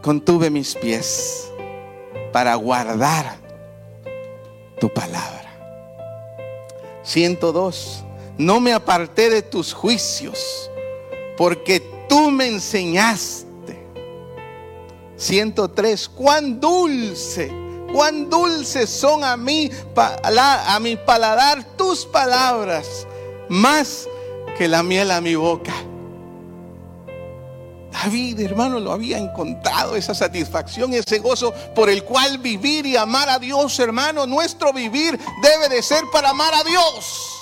contuve 0.00 0.48
mis 0.48 0.74
pies 0.76 1.52
para 2.32 2.54
guardar 2.54 3.36
tu 4.80 4.88
palabra. 4.88 5.52
102, 7.02 8.05
no 8.38 8.60
me 8.60 8.72
aparté 8.72 9.30
de 9.30 9.42
tus 9.42 9.72
juicios, 9.72 10.70
porque 11.36 11.80
tú 12.08 12.30
me 12.30 12.46
enseñaste 12.46 13.46
103, 15.16 16.08
cuán 16.10 16.60
dulce, 16.60 17.50
cuán 17.92 18.28
dulces 18.28 18.90
son 18.90 19.24
a 19.24 19.36
mí, 19.36 19.70
a 19.96 20.78
mi 20.80 20.96
paladar 20.96 21.64
tus 21.76 22.04
palabras, 22.04 23.06
más 23.48 24.06
que 24.58 24.68
la 24.68 24.82
miel 24.82 25.10
a 25.10 25.20
mi 25.20 25.34
boca. 25.34 25.72
David, 27.92 28.40
hermano, 28.40 28.78
lo 28.78 28.92
había 28.92 29.16
encontrado, 29.16 29.96
esa 29.96 30.14
satisfacción, 30.14 30.92
ese 30.92 31.18
gozo 31.18 31.52
por 31.74 31.88
el 31.88 32.04
cual 32.04 32.38
vivir 32.38 32.84
y 32.84 32.94
amar 32.96 33.30
a 33.30 33.38
Dios, 33.38 33.78
hermano. 33.78 34.26
Nuestro 34.26 34.72
vivir 34.72 35.18
debe 35.42 35.68
de 35.70 35.82
ser 35.82 36.04
para 36.12 36.30
amar 36.30 36.52
a 36.54 36.62
Dios, 36.62 37.35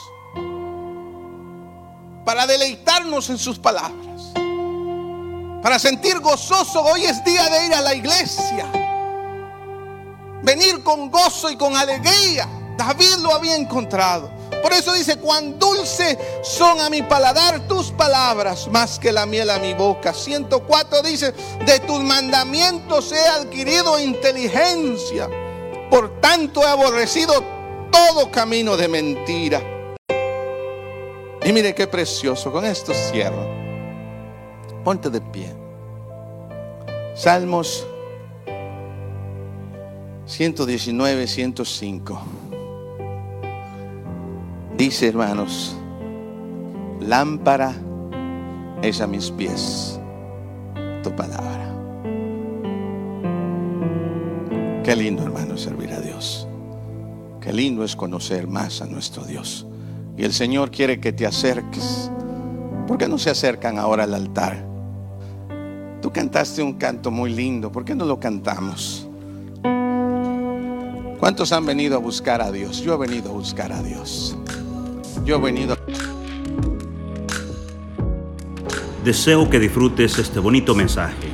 para 2.25 2.47
deleitarnos 2.47 3.31
en 3.31 3.39
sus 3.39 3.59
palabras 3.59 4.05
para 5.65 5.79
sentir 5.79 6.21
gozoso. 6.21 6.83
Hoy 6.83 7.07
es 7.07 7.25
día 7.25 7.49
de 7.49 7.65
ir 7.65 7.73
a 7.73 7.81
la 7.81 7.95
iglesia. 7.95 8.71
Venir 10.43 10.83
con 10.83 11.11
gozo 11.11 11.51
y 11.51 11.57
con 11.57 11.75
alegría. 11.75 12.47
David 12.77 13.17
lo 13.23 13.35
había 13.35 13.57
encontrado. 13.57 14.31
Por 14.63 14.75
eso 14.75 14.93
dice, 14.93 15.17
cuán 15.17 15.59
dulce 15.59 16.19
son 16.43 16.83
a 16.83 16.91
mi 16.91 17.01
paladar 17.01 17.67
tus 17.67 17.91
palabras, 17.93 18.69
más 18.69 18.99
que 18.99 19.11
la 19.11 19.25
miel 19.25 19.49
a 19.49 19.59
mi 19.59 19.73
boca. 19.73 20.13
104 20.13 21.01
dice, 21.01 21.33
de 21.65 21.81
tus 21.81 22.01
mandamientos 22.01 23.11
he 23.13 23.27
adquirido 23.29 23.99
inteligencia. 23.99 25.31
Por 25.89 26.21
tanto 26.21 26.61
he 26.61 26.69
aborrecido 26.69 27.43
todo 27.91 28.31
camino 28.31 28.77
de 28.77 28.89
mentira. 28.89 29.74
Y 31.45 31.53
mire 31.53 31.75
qué 31.75 31.87
precioso, 31.87 32.51
con 32.51 32.65
esto 32.65 32.95
cierro. 32.95 33.47
Ponte 34.83 35.11
de 35.11 35.21
pie. 35.21 35.53
Salmos 37.15 37.87
119, 40.25 41.27
105. 41.27 42.23
Dice, 44.77 45.09
hermanos, 45.09 45.77
lámpara 47.01 47.75
es 48.81 49.03
a 49.03 49.07
mis 49.07 49.31
pies 49.31 50.01
tu 51.03 51.15
palabra. 51.15 51.73
Qué 54.83 54.97
lindo, 54.97 55.23
hermano, 55.23 55.59
servir 55.59 55.93
a 55.93 56.01
Dios. 56.01 56.49
Qué 57.41 57.53
lindo 57.53 57.85
es 57.85 57.95
conocer 57.95 58.47
más 58.47 58.81
a 58.81 58.87
nuestro 58.87 59.25
Dios. 59.25 59.67
Y 60.17 60.25
el 60.25 60.33
Señor 60.33 60.71
quiere 60.71 61.01
que 61.01 61.13
te 61.13 61.27
acerques. 61.27 62.11
¿Por 62.87 62.99
qué 62.99 63.09
no 63.09 63.19
se 63.19 63.31
acercan 63.31 63.79
ahora 63.79 64.05
al 64.05 64.15
altar? 64.15 64.65
Tú 66.01 66.13
cantaste 66.13 66.63
un 66.63 66.75
canto 66.75 67.11
muy 67.11 67.33
lindo. 67.33 67.73
¿Por 67.73 67.85
qué 67.85 67.95
no 67.95 68.05
lo 68.05 68.21
cantamos? 68.21 69.09
¿Cuántos 71.19 71.53
han 71.53 71.65
venido 71.65 71.97
a 71.97 71.99
buscar 71.99 72.43
a 72.43 72.53
Dios? 72.53 72.83
Yo 72.83 72.95
he 72.95 72.99
venido 72.99 73.31
a 73.31 73.33
buscar 73.33 73.73
a 73.73 73.83
Dios. 73.83 74.37
Yo 75.25 75.37
he 75.37 75.41
venido. 75.41 75.77
Deseo 79.03 79.49
que 79.49 79.59
disfrutes 79.59 80.19
este 80.19 80.39
bonito 80.39 80.75
mensaje. 80.75 81.34